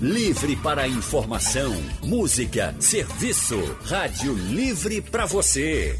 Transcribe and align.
Livre 0.00 0.54
para 0.54 0.86
informação, 0.86 1.74
música, 2.04 2.72
serviço. 2.78 3.58
Rádio 3.84 4.32
Livre 4.32 5.00
para 5.00 5.26
você. 5.26 5.98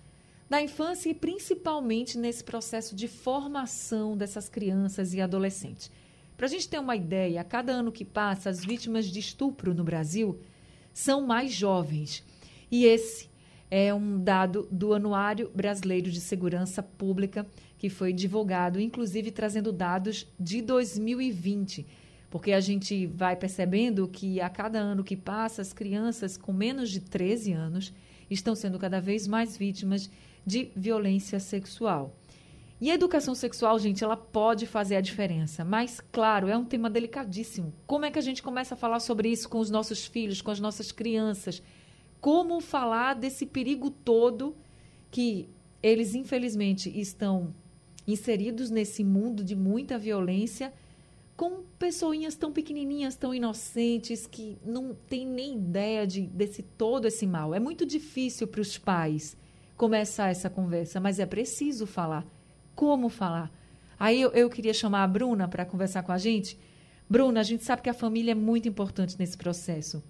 da 0.49 0.61
infância 0.61 1.09
e 1.09 1.13
principalmente 1.13 2.17
nesse 2.17 2.43
processo 2.43 2.95
de 2.95 3.07
formação 3.07 4.17
dessas 4.17 4.49
crianças 4.49 5.13
e 5.13 5.21
adolescentes. 5.21 5.91
Para 6.35 6.47
a 6.47 6.49
gente 6.49 6.67
ter 6.67 6.80
uma 6.80 6.95
ideia, 6.95 7.41
a 7.41 7.43
cada 7.43 7.71
ano 7.71 7.91
que 7.91 8.03
passa, 8.03 8.49
as 8.49 8.65
vítimas 8.65 9.05
de 9.05 9.20
estupro 9.20 9.73
no 9.73 9.83
Brasil 9.83 10.39
são 10.93 11.21
mais 11.21 11.53
jovens. 11.53 12.23
E 12.71 12.86
esse 12.86 13.30
é 13.70 13.93
um 13.93 14.17
dado 14.23 14.67
do 14.71 14.93
Anuário 14.93 15.52
Brasileiro 15.53 16.09
de 16.09 16.20
Segurança 16.20 16.81
Pública, 16.81 17.45
que 17.79 17.89
foi 17.89 18.11
divulgado, 18.11 18.79
inclusive 18.79 19.31
trazendo 19.31 19.71
dados 19.71 20.27
de 20.37 20.61
2020. 20.61 21.87
Porque 22.29 22.51
a 22.51 22.59
gente 22.59 23.07
vai 23.07 23.35
percebendo 23.37 24.07
que 24.07 24.39
a 24.41 24.49
cada 24.49 24.77
ano 24.77 25.03
que 25.03 25.15
passa, 25.15 25.61
as 25.61 25.71
crianças 25.71 26.37
com 26.37 26.51
menos 26.51 26.91
de 26.91 26.99
13 26.99 27.53
anos 27.53 27.93
estão 28.29 28.53
sendo 28.53 28.77
cada 28.77 28.99
vez 28.99 29.25
mais 29.25 29.57
vítimas 29.57 30.11
de 30.45 30.69
violência 30.75 31.39
sexual. 31.39 32.15
E 32.81 32.91
a 32.91 32.93
educação 32.93 33.33
sexual, 33.33 33.79
gente, 33.79 34.03
ela 34.03 34.15
pode 34.15 34.65
fazer 34.65 34.97
a 34.97 35.01
diferença, 35.01 35.65
mas, 35.65 36.01
claro, 36.11 36.47
é 36.47 36.57
um 36.57 36.63
tema 36.63 36.89
delicadíssimo. 36.89 37.73
Como 37.87 38.05
é 38.05 38.11
que 38.11 38.19
a 38.19 38.21
gente 38.21 38.43
começa 38.43 38.73
a 38.73 38.77
falar 38.77 38.99
sobre 38.99 39.29
isso 39.29 39.49
com 39.49 39.59
os 39.59 39.69
nossos 39.69 40.05
filhos, 40.05 40.41
com 40.41 40.51
as 40.51 40.59
nossas 40.59 40.91
crianças? 40.91 41.61
Como 42.21 42.59
falar 42.59 43.15
desse 43.15 43.45
perigo 43.45 43.89
todo 43.89 44.55
que 45.09 45.49
eles, 45.81 46.13
infelizmente, 46.13 46.89
estão 46.89 47.53
inseridos 48.11 48.70
nesse 48.70 49.03
mundo 49.03 49.43
de 49.43 49.55
muita 49.55 49.97
violência 49.97 50.73
com 51.39 51.64
pessoinhas 51.80 52.36
tão 52.36 52.52
pequenininhas, 52.52 53.15
tão 53.15 53.33
inocentes, 53.33 54.27
que 54.27 54.58
não 54.65 54.93
têm 54.93 55.25
nem 55.25 55.55
ideia 55.55 56.05
de, 56.05 56.23
desse 56.23 56.61
todo 56.61 57.05
esse 57.05 57.25
mal. 57.25 57.55
É 57.55 57.59
muito 57.59 57.86
difícil 57.86 58.45
para 58.45 58.59
os 58.59 58.77
pais 58.77 59.37
começar 59.77 60.30
essa 60.30 60.49
conversa, 60.49 60.99
mas 60.99 61.17
é 61.17 61.25
preciso 61.25 61.87
falar. 61.87 62.25
Como 62.75 63.08
falar? 63.08 63.49
Aí 63.97 64.20
eu, 64.21 64.31
eu 64.31 64.49
queria 64.49 64.73
chamar 64.73 65.03
a 65.03 65.08
Bruna 65.08 65.47
para 65.47 65.65
conversar 65.65 66.03
com 66.03 66.11
a 66.11 66.17
gente. 66.17 66.59
Bruna, 67.09 67.39
a 67.39 67.43
gente 67.43 67.64
sabe 67.64 67.81
que 67.81 67.89
a 67.89 67.93
família 67.93 68.33
é 68.33 68.36
muito 68.36 68.67
importante 68.67 69.17
nesse 69.17 69.37
processo. 69.37 70.03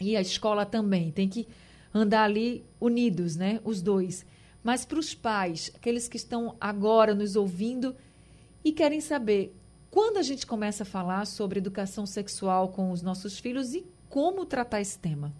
E 0.00 0.16
a 0.16 0.22
escola 0.22 0.64
também. 0.64 1.10
Tem 1.10 1.28
que 1.28 1.46
andar 1.92 2.24
ali 2.24 2.64
unidos, 2.80 3.36
né? 3.36 3.60
Os 3.62 3.82
dois. 3.82 4.24
Mas 4.66 4.84
para 4.84 4.98
os 4.98 5.14
pais, 5.14 5.70
aqueles 5.76 6.08
que 6.08 6.16
estão 6.16 6.56
agora 6.60 7.14
nos 7.14 7.36
ouvindo 7.36 7.94
e 8.64 8.72
querem 8.72 9.00
saber 9.00 9.54
quando 9.92 10.16
a 10.16 10.22
gente 10.22 10.44
começa 10.44 10.82
a 10.82 10.84
falar 10.84 11.24
sobre 11.24 11.60
educação 11.60 12.04
sexual 12.04 12.70
com 12.70 12.90
os 12.90 13.00
nossos 13.00 13.38
filhos 13.38 13.74
e 13.74 13.86
como 14.08 14.44
tratar 14.44 14.80
esse 14.80 14.98
tema? 14.98 15.32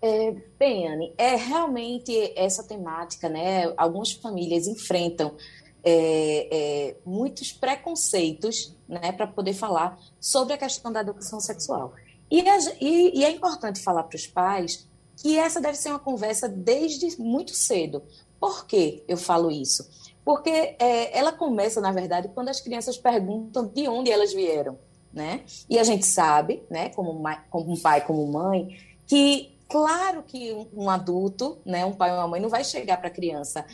É, 0.00 0.34
bem, 0.58 0.88
Anne, 0.88 1.12
é 1.18 1.36
realmente 1.36 2.32
essa 2.34 2.64
temática, 2.64 3.28
né? 3.28 3.70
Algumas 3.76 4.12
famílias 4.12 4.66
enfrentam 4.66 5.36
é, 5.84 6.48
é, 6.50 6.96
muitos 7.04 7.52
preconceitos, 7.52 8.74
né, 8.88 9.12
para 9.12 9.26
poder 9.26 9.52
falar 9.52 10.00
sobre 10.18 10.54
a 10.54 10.56
questão 10.56 10.90
da 10.90 11.02
educação 11.02 11.38
sexual. 11.38 11.92
E, 12.30 12.42
e, 12.80 13.18
e 13.18 13.24
é 13.26 13.30
importante 13.30 13.82
falar 13.82 14.04
para 14.04 14.16
os 14.16 14.26
pais 14.26 14.88
que 15.16 15.38
essa 15.38 15.60
deve 15.60 15.76
ser 15.76 15.90
uma 15.90 15.98
conversa 15.98 16.48
desde 16.48 17.20
muito 17.20 17.54
cedo. 17.54 18.02
Por 18.40 18.66
que 18.66 19.02
eu 19.08 19.16
falo 19.16 19.50
isso? 19.50 19.88
Porque 20.24 20.50
é, 20.50 21.16
ela 21.18 21.32
começa, 21.32 21.80
na 21.80 21.92
verdade, 21.92 22.30
quando 22.34 22.48
as 22.48 22.60
crianças 22.60 22.96
perguntam 22.96 23.66
de 23.66 23.86
onde 23.88 24.10
elas 24.10 24.32
vieram, 24.32 24.78
né? 25.12 25.44
E 25.68 25.78
a 25.78 25.84
gente 25.84 26.06
sabe, 26.06 26.62
né, 26.70 26.88
como, 26.90 27.22
como 27.50 27.72
um 27.72 27.80
pai, 27.80 28.04
como 28.04 28.26
mãe, 28.26 28.76
que 29.06 29.54
claro 29.68 30.22
que 30.22 30.52
um 30.72 30.88
adulto, 30.88 31.58
né, 31.64 31.84
um 31.84 31.92
pai 31.92 32.10
ou 32.10 32.18
uma 32.18 32.28
mãe, 32.28 32.40
não 32.40 32.48
vai 32.48 32.64
chegar 32.64 32.96
para 32.96 33.08
a 33.08 33.12
criança 33.12 33.64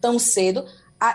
tão 0.00 0.18
cedo 0.18 0.64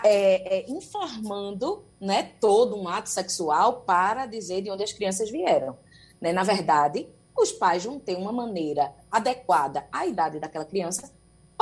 é, 0.03 0.59
é, 0.59 0.71
informando 0.71 1.83
né, 1.99 2.31
todo 2.39 2.75
um 2.75 2.87
ato 2.87 3.09
sexual 3.09 3.81
para 3.81 4.25
dizer 4.25 4.61
de 4.61 4.71
onde 4.71 4.83
as 4.83 4.93
crianças 4.93 5.29
vieram. 5.29 5.77
Né? 6.21 6.31
Na 6.31 6.43
verdade, 6.43 7.07
os 7.37 7.51
pais 7.51 7.83
vão 7.83 7.99
ter 7.99 8.15
uma 8.15 8.31
maneira 8.31 8.93
adequada 9.13 9.85
à 9.91 10.07
idade 10.07 10.39
daquela 10.39 10.65
criança 10.65 11.09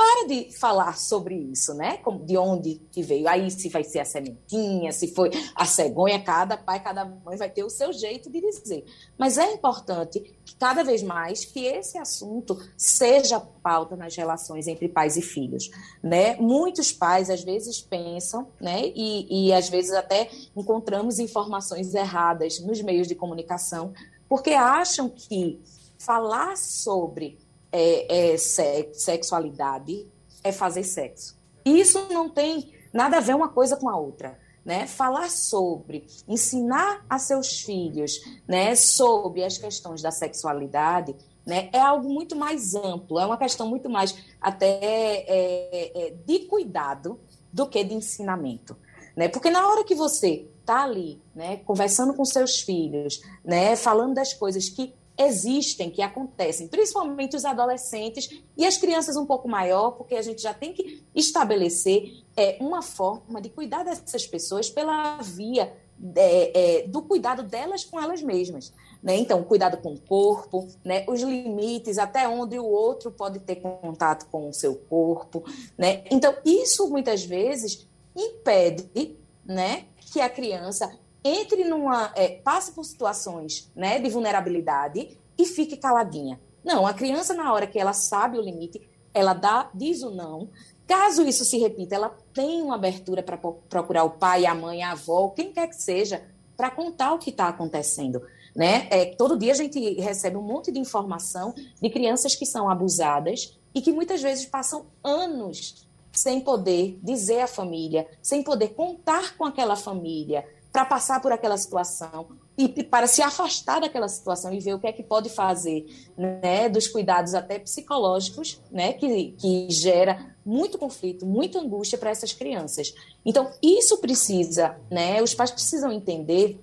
para 0.02 0.26
de 0.26 0.50
falar 0.58 0.96
sobre 0.98 1.34
isso, 1.34 1.74
né? 1.74 2.00
De 2.24 2.36
onde 2.36 2.80
que 2.90 3.02
veio. 3.02 3.28
Aí 3.28 3.50
se 3.50 3.68
vai 3.68 3.84
ser 3.84 4.00
a 4.00 4.04
sementinha, 4.04 4.90
se 4.90 5.14
foi 5.14 5.30
a 5.54 5.64
cegonha, 5.64 6.22
cada 6.22 6.56
pai, 6.56 6.82
cada 6.82 7.04
mãe 7.04 7.36
vai 7.36 7.50
ter 7.50 7.62
o 7.62 7.70
seu 7.70 7.92
jeito 7.92 8.30
de 8.30 8.40
dizer. 8.40 8.84
Mas 9.16 9.38
é 9.38 9.52
importante 9.52 10.18
que 10.44 10.56
cada 10.56 10.82
vez 10.82 11.02
mais 11.02 11.44
que 11.44 11.64
esse 11.66 11.98
assunto 11.98 12.58
seja 12.76 13.38
pauta 13.38 13.94
nas 13.94 14.16
relações 14.16 14.66
entre 14.66 14.88
pais 14.88 15.16
e 15.16 15.22
filhos, 15.22 15.70
né? 16.02 16.36
Muitos 16.36 16.90
pais 16.90 17.30
às 17.30 17.44
vezes 17.44 17.80
pensam, 17.80 18.48
né? 18.60 18.86
E, 18.94 19.48
e 19.48 19.52
às 19.52 19.68
vezes 19.68 19.92
até 19.92 20.30
encontramos 20.56 21.18
informações 21.18 21.94
erradas 21.94 22.58
nos 22.60 22.80
meios 22.82 23.06
de 23.06 23.14
comunicação, 23.14 23.92
porque 24.28 24.50
acham 24.50 25.08
que 25.08 25.60
falar 25.98 26.56
sobre 26.56 27.38
é, 27.72 28.32
é 28.32 28.36
sexualidade 28.36 30.06
é 30.44 30.52
fazer 30.52 30.84
sexo. 30.84 31.38
Isso 31.64 32.06
não 32.10 32.28
tem 32.28 32.72
nada 32.92 33.16
a 33.16 33.20
ver 33.20 33.34
uma 33.34 33.48
coisa 33.48 33.76
com 33.76 33.88
a 33.88 33.96
outra. 33.96 34.38
Né? 34.64 34.86
Falar 34.86 35.28
sobre, 35.28 36.06
ensinar 36.28 37.04
a 37.10 37.18
seus 37.18 37.62
filhos 37.62 38.20
né, 38.46 38.76
sobre 38.76 39.42
as 39.42 39.58
questões 39.58 40.00
da 40.00 40.12
sexualidade 40.12 41.16
né? 41.46 41.68
É 41.72 41.80
algo 41.80 42.08
muito 42.08 42.36
mais 42.36 42.74
amplo, 42.74 43.18
é 43.18 43.26
uma 43.26 43.36
questão 43.36 43.68
muito 43.68 43.90
mais 43.90 44.16
até 44.40 44.66
é, 44.66 45.92
é, 45.94 46.10
de 46.24 46.40
cuidado 46.40 47.20
do 47.52 47.66
que 47.68 47.82
de 47.82 47.94
ensinamento. 47.94 48.76
Né? 49.16 49.28
Porque 49.28 49.50
na 49.50 49.66
hora 49.66 49.84
que 49.84 49.94
você 49.94 50.48
está 50.60 50.84
ali, 50.84 51.20
né, 51.34 51.58
conversando 51.58 52.14
com 52.14 52.24
seus 52.24 52.60
filhos, 52.60 53.20
né, 53.44 53.76
falando 53.76 54.14
das 54.14 54.32
coisas 54.32 54.68
que 54.68 54.94
existem, 55.18 55.90
que 55.90 56.02
acontecem, 56.02 56.68
principalmente 56.68 57.36
os 57.36 57.44
adolescentes 57.44 58.42
e 58.56 58.64
as 58.64 58.76
crianças 58.76 59.16
um 59.16 59.26
pouco 59.26 59.48
maior, 59.48 59.92
porque 59.92 60.14
a 60.14 60.22
gente 60.22 60.42
já 60.42 60.54
tem 60.54 60.72
que 60.72 61.04
estabelecer 61.14 62.24
é, 62.36 62.56
uma 62.60 62.82
forma 62.82 63.40
de 63.40 63.48
cuidar 63.50 63.84
dessas 63.84 64.26
pessoas 64.26 64.70
pela 64.70 65.18
via 65.18 65.72
é, 66.16 66.80
é, 66.80 66.88
do 66.88 67.02
cuidado 67.02 67.42
delas 67.42 67.84
com 67.84 68.00
elas 68.00 68.22
mesmas. 68.22 68.72
Né? 69.02 69.16
Então, 69.16 69.42
cuidado 69.42 69.76
com 69.78 69.92
o 69.92 70.00
corpo, 70.00 70.68
né? 70.84 71.04
os 71.08 71.20
limites, 71.22 71.98
até 71.98 72.28
onde 72.28 72.58
o 72.58 72.64
outro 72.64 73.10
pode 73.10 73.40
ter 73.40 73.56
contato 73.56 74.26
com 74.30 74.48
o 74.48 74.52
seu 74.52 74.74
corpo. 74.74 75.44
Né? 75.76 76.04
Então, 76.10 76.34
isso 76.44 76.88
muitas 76.88 77.24
vezes 77.24 77.88
impede 78.16 79.16
né, 79.44 79.86
que 80.12 80.20
a 80.20 80.28
criança 80.28 80.92
entre 81.24 81.64
numa. 81.64 82.12
É, 82.14 82.28
passe 82.28 82.72
por 82.72 82.84
situações 82.84 83.70
né, 83.74 83.98
de 83.98 84.08
vulnerabilidade 84.08 85.16
e 85.38 85.44
fique 85.46 85.76
caladinha. 85.76 86.40
Não, 86.64 86.86
a 86.86 86.94
criança, 86.94 87.34
na 87.34 87.52
hora 87.52 87.66
que 87.66 87.78
ela 87.78 87.92
sabe 87.92 88.38
o 88.38 88.42
limite, 88.42 88.80
ela 89.12 89.34
dá, 89.34 89.70
diz 89.74 90.02
o 90.02 90.10
não. 90.10 90.48
Caso 90.86 91.22
isso 91.22 91.44
se 91.44 91.58
repita, 91.58 91.94
ela 91.94 92.16
tem 92.34 92.62
uma 92.62 92.74
abertura 92.74 93.22
para 93.22 93.36
procurar 93.36 94.04
o 94.04 94.10
pai, 94.10 94.46
a 94.46 94.54
mãe, 94.54 94.82
a 94.82 94.92
avó, 94.92 95.28
quem 95.30 95.52
quer 95.52 95.68
que 95.68 95.76
seja, 95.76 96.22
para 96.56 96.70
contar 96.70 97.14
o 97.14 97.18
que 97.18 97.30
está 97.30 97.48
acontecendo. 97.48 98.22
Né? 98.54 98.86
É, 98.90 99.06
todo 99.06 99.38
dia 99.38 99.52
a 99.52 99.56
gente 99.56 99.94
recebe 100.00 100.36
um 100.36 100.42
monte 100.42 100.70
de 100.70 100.78
informação 100.78 101.54
de 101.80 101.88
crianças 101.88 102.34
que 102.34 102.44
são 102.44 102.68
abusadas 102.68 103.58
e 103.74 103.80
que 103.80 103.90
muitas 103.90 104.20
vezes 104.20 104.44
passam 104.44 104.86
anos 105.02 105.86
sem 106.12 106.40
poder 106.40 106.98
dizer 107.02 107.40
à 107.40 107.46
família, 107.46 108.06
sem 108.20 108.42
poder 108.42 108.74
contar 108.74 109.34
com 109.36 109.44
aquela 109.44 109.76
família 109.76 110.44
para 110.72 110.86
passar 110.86 111.20
por 111.20 111.30
aquela 111.30 111.58
situação 111.58 112.28
e 112.56 112.68
para 112.82 113.06
se 113.06 113.22
afastar 113.22 113.80
daquela 113.80 114.08
situação 114.08 114.52
e 114.52 114.60
ver 114.60 114.74
o 114.74 114.78
que 114.78 114.86
é 114.86 114.92
que 114.92 115.02
pode 115.02 115.28
fazer, 115.28 115.86
né, 116.16 116.68
dos 116.68 116.86
cuidados 116.86 117.34
até 117.34 117.58
psicológicos, 117.58 118.60
né, 118.70 118.92
que, 118.94 119.32
que 119.32 119.66
gera 119.70 120.34
muito 120.44 120.78
conflito, 120.78 121.26
muita 121.26 121.58
angústia 121.58 121.98
para 121.98 122.10
essas 122.10 122.32
crianças. 122.32 122.94
Então, 123.24 123.50
isso 123.62 123.98
precisa, 123.98 124.78
né, 124.90 125.22
os 125.22 125.34
pais 125.34 125.50
precisam 125.50 125.92
entender 125.92 126.58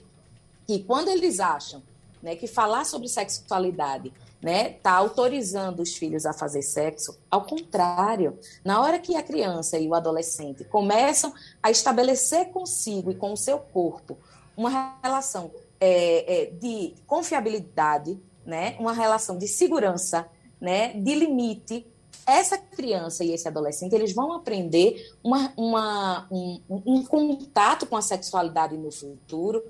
que 0.66 0.80
quando 0.80 1.10
eles 1.10 1.40
acham 1.40 1.82
né, 2.22 2.36
que 2.36 2.48
falar 2.48 2.86
sobre 2.86 3.08
sexualidade 3.08 4.12
né, 4.42 4.70
tá 4.82 4.94
autorizando 4.94 5.82
os 5.82 5.96
filhos 5.96 6.26
a 6.26 6.34
fazer 6.34 6.62
sexo. 6.62 7.18
Ao 7.30 7.44
contrário, 7.44 8.38
na 8.64 8.82
hora 8.82 9.00
que 9.00 9.16
a 9.16 9.24
criança 9.24 9.78
e 9.78 9.88
o 9.88 9.94
adolescente 9.94 10.64
começam 10.64 11.34
a 11.62 11.70
estabelecer 11.70 12.48
consigo 12.50 13.12
e 13.12 13.16
com 13.16 13.34
o 13.34 13.38
seu 13.38 13.60
corpo 13.60 14.18
uma 14.56 14.98
relação 15.02 15.52
é, 15.80 16.44
é, 16.44 16.46
de 16.52 16.94
confiabilidade, 17.06 18.20
né, 18.46 18.76
uma 18.80 18.94
relação 18.94 19.38
de 19.38 19.48
segurança, 19.48 20.28
né, 20.60 20.94
de 20.94 21.16
limite, 21.16 21.86
essa 22.26 22.58
criança 22.58 23.24
e 23.24 23.32
esse 23.32 23.48
adolescente 23.48 23.94
eles 23.94 24.14
vão 24.14 24.34
aprender 24.34 25.14
uma, 25.24 25.52
uma, 25.58 26.28
um, 26.30 26.62
um 26.70 27.04
contato 27.04 27.86
com 27.86 27.98
a 27.98 28.02
sexualidade 28.02 28.78
no 28.78 28.92
futuro 28.92 29.64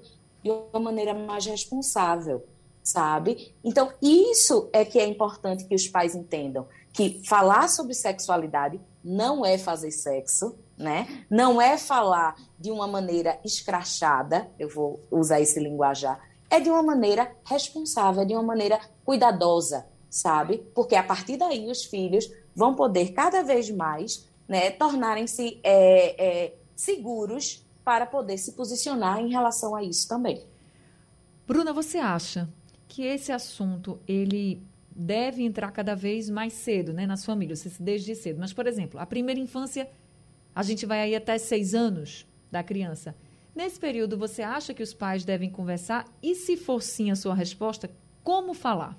de 0.43 0.51
uma 0.51 0.79
maneira 0.79 1.13
mais 1.13 1.45
responsável 1.45 2.43
sabe? 2.83 3.53
Então, 3.63 3.91
isso 4.01 4.69
é 4.73 4.83
que 4.83 4.99
é 4.99 5.05
importante 5.05 5.65
que 5.65 5.75
os 5.75 5.87
pais 5.87 6.15
entendam, 6.15 6.67
que 6.93 7.21
falar 7.27 7.67
sobre 7.67 7.93
sexualidade 7.93 8.79
não 9.03 9.45
é 9.45 9.57
fazer 9.57 9.91
sexo, 9.91 10.57
né? 10.77 11.25
Não 11.29 11.61
é 11.61 11.77
falar 11.77 12.35
de 12.57 12.71
uma 12.71 12.87
maneira 12.87 13.39
escrachada, 13.43 14.49
eu 14.57 14.69
vou 14.69 14.99
usar 15.11 15.41
esse 15.41 15.59
linguajar, 15.59 16.19
é 16.49 16.59
de 16.59 16.69
uma 16.69 16.81
maneira 16.81 17.31
responsável, 17.45 18.23
é 18.23 18.25
de 18.25 18.33
uma 18.33 18.43
maneira 18.43 18.79
cuidadosa, 19.05 19.85
sabe? 20.09 20.65
Porque 20.73 20.95
a 20.95 21.03
partir 21.03 21.37
daí 21.37 21.69
os 21.69 21.83
filhos 21.83 22.31
vão 22.55 22.75
poder 22.75 23.13
cada 23.13 23.43
vez 23.43 23.69
mais, 23.69 24.27
né, 24.47 24.71
tornarem-se 24.71 25.59
é, 25.63 26.45
é, 26.45 26.55
seguros 26.75 27.63
para 27.83 28.05
poder 28.05 28.37
se 28.37 28.53
posicionar 28.53 29.19
em 29.19 29.29
relação 29.29 29.75
a 29.75 29.83
isso 29.83 30.07
também. 30.07 30.43
Bruna, 31.47 31.73
você 31.73 31.97
acha 31.97 32.49
que 32.89 33.03
esse 33.03 33.31
assunto 33.31 33.99
ele 34.07 34.61
deve 34.93 35.43
entrar 35.43 35.71
cada 35.71 35.95
vez 35.95 36.29
mais 36.29 36.51
cedo, 36.51 36.91
né, 36.91 37.05
nas 37.05 37.23
famílias, 37.23 37.63
desde 37.79 38.13
cedo. 38.15 38.37
Mas, 38.39 38.51
por 38.51 38.67
exemplo, 38.67 38.99
a 38.99 39.05
primeira 39.05 39.39
infância, 39.39 39.89
a 40.53 40.63
gente 40.63 40.85
vai 40.85 40.99
aí 40.99 41.15
até 41.15 41.37
seis 41.37 41.73
anos 41.73 42.27
da 42.51 42.61
criança. 42.61 43.15
Nesse 43.55 43.79
período, 43.79 44.17
você 44.17 44.41
acha 44.41 44.73
que 44.73 44.83
os 44.83 44.93
pais 44.93 45.23
devem 45.23 45.49
conversar? 45.49 46.05
E 46.21 46.35
se 46.35 46.57
for 46.57 46.81
sim 46.81 47.11
a 47.11 47.15
sua 47.15 47.33
resposta, 47.33 47.89
como 48.23 48.53
falar? 48.53 48.97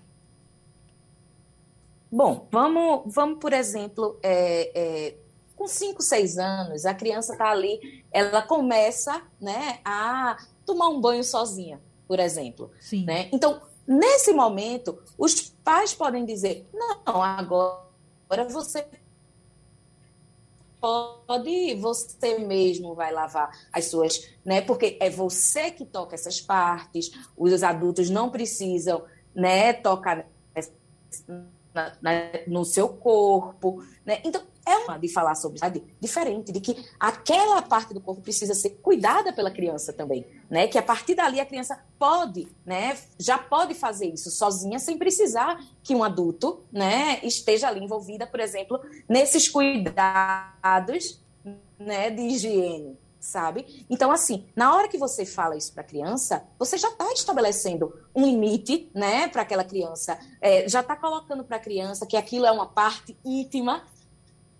Bom, 2.10 2.48
vamos, 2.50 3.12
vamos 3.12 3.38
por 3.38 3.52
exemplo, 3.52 4.18
é, 4.22 4.70
é, 4.74 5.14
com 5.56 5.66
cinco, 5.66 6.02
seis 6.02 6.38
anos, 6.38 6.86
a 6.86 6.94
criança 6.94 7.32
está 7.32 7.50
ali, 7.50 8.04
ela 8.10 8.42
começa 8.42 9.22
né, 9.40 9.80
a 9.84 10.36
tomar 10.64 10.88
um 10.88 11.00
banho 11.00 11.22
sozinha, 11.22 11.80
por 12.08 12.18
exemplo. 12.18 12.70
Sim. 12.80 13.04
Né? 13.04 13.28
Então, 13.32 13.60
Nesse 13.86 14.32
momento, 14.32 15.02
os 15.18 15.50
pais 15.64 15.94
podem 15.94 16.24
dizer: 16.24 16.68
não, 16.72 17.22
agora 17.22 18.44
você 18.48 18.86
pode, 20.80 21.74
você 21.74 22.38
mesmo 22.38 22.94
vai 22.94 23.12
lavar 23.12 23.50
as 23.72 23.86
suas, 23.86 24.30
né? 24.44 24.60
Porque 24.60 24.96
é 25.00 25.10
você 25.10 25.70
que 25.70 25.84
toca 25.84 26.14
essas 26.14 26.40
partes, 26.40 27.10
os 27.36 27.62
adultos 27.62 28.08
não 28.08 28.30
precisam, 28.30 29.04
né, 29.34 29.72
tocar 29.72 30.26
na, 31.74 31.96
na, 32.00 32.12
no 32.46 32.64
seu 32.64 32.88
corpo, 32.88 33.84
né? 34.04 34.20
Então, 34.24 34.42
é 34.66 34.76
uma 34.78 34.98
de 34.98 35.08
falar 35.08 35.34
sobre 35.34 35.58
sabe, 35.58 35.82
diferente, 36.00 36.52
de 36.52 36.60
que 36.60 36.84
aquela 36.98 37.62
parte 37.62 37.94
do 37.94 38.00
corpo 38.00 38.20
precisa 38.20 38.54
ser 38.54 38.70
cuidada 38.82 39.32
pela 39.32 39.50
criança 39.50 39.92
também, 39.92 40.26
né? 40.48 40.66
Que 40.66 40.78
a 40.78 40.82
partir 40.82 41.14
dali 41.14 41.40
a 41.40 41.46
criança 41.46 41.80
pode, 41.98 42.48
né? 42.64 42.96
Já 43.18 43.38
pode 43.38 43.74
fazer 43.74 44.06
isso 44.06 44.30
sozinha 44.30 44.78
sem 44.78 44.98
precisar 44.98 45.60
que 45.82 45.94
um 45.94 46.04
adulto, 46.04 46.62
né, 46.72 47.20
esteja 47.22 47.68
ali 47.68 47.82
envolvida, 47.82 48.26
por 48.26 48.40
exemplo, 48.40 48.80
nesses 49.08 49.48
cuidados, 49.48 51.20
né, 51.78 52.10
de 52.10 52.22
higiene, 52.22 52.98
sabe? 53.18 53.86
Então, 53.88 54.10
assim, 54.10 54.46
na 54.54 54.74
hora 54.74 54.88
que 54.88 54.98
você 54.98 55.24
fala 55.24 55.56
isso 55.56 55.72
para 55.72 55.82
a 55.82 55.86
criança, 55.86 56.44
você 56.58 56.76
já 56.76 56.88
está 56.88 57.10
estabelecendo 57.12 57.92
um 58.14 58.24
limite, 58.24 58.90
né, 58.94 59.28
para 59.28 59.42
aquela 59.42 59.64
criança, 59.64 60.18
é, 60.40 60.68
já 60.68 60.80
está 60.80 60.94
colocando 60.94 61.44
para 61.44 61.56
a 61.56 61.60
criança 61.60 62.06
que 62.06 62.16
aquilo 62.16 62.46
é 62.46 62.50
uma 62.50 62.66
parte 62.66 63.16
íntima 63.24 63.84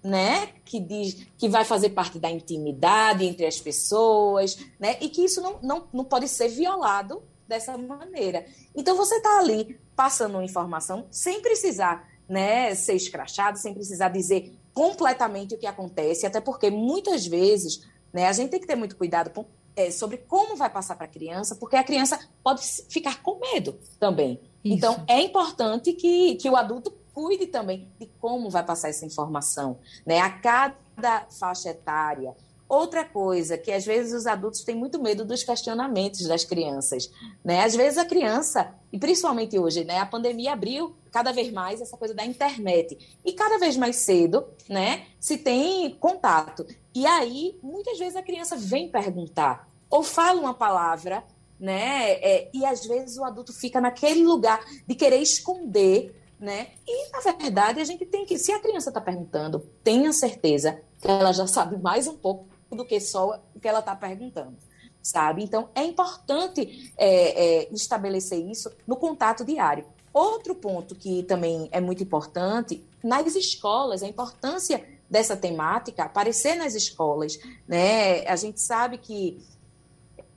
né, 0.02 0.48
que 0.64 0.80
diz 0.80 1.26
que 1.36 1.48
vai 1.48 1.64
fazer 1.64 1.90
parte 1.90 2.18
da 2.18 2.30
intimidade 2.30 3.24
entre 3.24 3.46
as 3.46 3.60
pessoas, 3.60 4.58
né, 4.78 4.96
e 5.00 5.08
que 5.08 5.24
isso 5.24 5.40
não, 5.40 5.58
não, 5.62 5.88
não 5.92 6.04
pode 6.04 6.28
ser 6.28 6.48
violado 6.48 7.22
dessa 7.46 7.76
maneira. 7.76 8.46
Então 8.74 8.96
você 8.96 9.16
está 9.16 9.38
ali 9.38 9.78
passando 9.94 10.34
uma 10.34 10.44
informação 10.44 11.06
sem 11.10 11.42
precisar, 11.42 12.08
né, 12.28 12.74
ser 12.74 12.94
escrachado, 12.94 13.58
sem 13.58 13.74
precisar 13.74 14.08
dizer 14.08 14.56
completamente 14.72 15.54
o 15.54 15.58
que 15.58 15.66
acontece, 15.66 16.24
até 16.24 16.40
porque 16.40 16.70
muitas 16.70 17.26
vezes, 17.26 17.86
né, 18.12 18.26
a 18.28 18.32
gente 18.32 18.50
tem 18.50 18.60
que 18.60 18.66
ter 18.66 18.76
muito 18.76 18.96
cuidado 18.96 19.30
com, 19.30 19.44
é, 19.76 19.90
sobre 19.90 20.16
como 20.16 20.56
vai 20.56 20.70
passar 20.70 20.96
para 20.96 21.06
a 21.06 21.08
criança, 21.08 21.56
porque 21.56 21.76
a 21.76 21.84
criança 21.84 22.18
pode 22.42 22.62
ficar 22.88 23.22
com 23.22 23.38
medo 23.38 23.78
também. 23.98 24.40
Isso. 24.64 24.76
Então 24.76 25.04
é 25.08 25.20
importante 25.20 25.92
que, 25.92 26.36
que 26.36 26.48
o 26.48 26.56
adulto 26.56 26.90
cuide 27.14 27.46
também 27.46 27.88
de 27.98 28.06
como 28.20 28.50
vai 28.50 28.64
passar 28.64 28.88
essa 28.88 29.06
informação, 29.06 29.78
né? 30.06 30.20
A 30.20 30.30
cada 30.30 31.26
faixa 31.30 31.70
etária. 31.70 32.34
Outra 32.68 33.04
coisa 33.04 33.58
que 33.58 33.72
às 33.72 33.84
vezes 33.84 34.12
os 34.12 34.28
adultos 34.28 34.62
têm 34.62 34.76
muito 34.76 35.02
medo 35.02 35.24
dos 35.24 35.42
questionamentos 35.42 36.28
das 36.28 36.44
crianças, 36.44 37.10
né? 37.44 37.64
Às 37.64 37.74
vezes 37.74 37.98
a 37.98 38.04
criança, 38.04 38.72
e 38.92 38.98
principalmente 38.98 39.58
hoje, 39.58 39.82
né, 39.82 39.98
a 39.98 40.06
pandemia 40.06 40.52
abriu 40.52 40.94
cada 41.10 41.32
vez 41.32 41.52
mais 41.52 41.80
essa 41.80 41.96
coisa 41.96 42.14
da 42.14 42.24
internet 42.24 43.18
e 43.24 43.32
cada 43.32 43.58
vez 43.58 43.76
mais 43.76 43.96
cedo, 43.96 44.46
né, 44.68 45.06
se 45.18 45.36
tem 45.36 45.90
contato. 45.96 46.64
E 46.94 47.04
aí, 47.06 47.58
muitas 47.60 47.98
vezes 47.98 48.14
a 48.14 48.22
criança 48.22 48.56
vem 48.56 48.88
perguntar 48.88 49.68
ou 49.90 50.04
fala 50.04 50.40
uma 50.40 50.54
palavra, 50.54 51.24
né, 51.58 52.12
é, 52.12 52.50
e 52.54 52.64
às 52.64 52.86
vezes 52.86 53.18
o 53.18 53.24
adulto 53.24 53.52
fica 53.52 53.80
naquele 53.80 54.22
lugar 54.22 54.64
de 54.86 54.94
querer 54.94 55.18
esconder 55.18 56.19
né? 56.40 56.68
E, 56.86 57.10
na 57.12 57.20
verdade, 57.20 57.80
a 57.80 57.84
gente 57.84 58.06
tem 58.06 58.24
que, 58.24 58.38
se 58.38 58.50
a 58.50 58.58
criança 58.58 58.88
está 58.88 59.00
perguntando, 59.00 59.60
tenha 59.84 60.12
certeza 60.12 60.80
que 60.98 61.08
ela 61.08 61.32
já 61.32 61.46
sabe 61.46 61.76
mais 61.76 62.06
um 62.06 62.16
pouco 62.16 62.48
do 62.70 62.84
que 62.84 62.98
só 62.98 63.42
o 63.54 63.60
que 63.60 63.68
ela 63.68 63.80
está 63.80 63.94
perguntando, 63.94 64.56
sabe? 65.02 65.44
Então, 65.44 65.68
é 65.74 65.84
importante 65.84 66.92
é, 66.96 67.64
é, 67.64 67.68
estabelecer 67.72 68.38
isso 68.38 68.70
no 68.86 68.96
contato 68.96 69.44
diário. 69.44 69.84
Outro 70.12 70.54
ponto 70.54 70.94
que 70.94 71.22
também 71.24 71.68
é 71.70 71.80
muito 71.80 72.02
importante, 72.02 72.84
nas 73.04 73.36
escolas, 73.36 74.02
a 74.02 74.08
importância 74.08 74.84
dessa 75.08 75.36
temática 75.36 76.04
aparecer 76.04 76.54
nas 76.54 76.74
escolas. 76.74 77.38
Né? 77.66 78.26
A 78.26 78.36
gente 78.36 78.60
sabe 78.60 78.98
que 78.98 79.40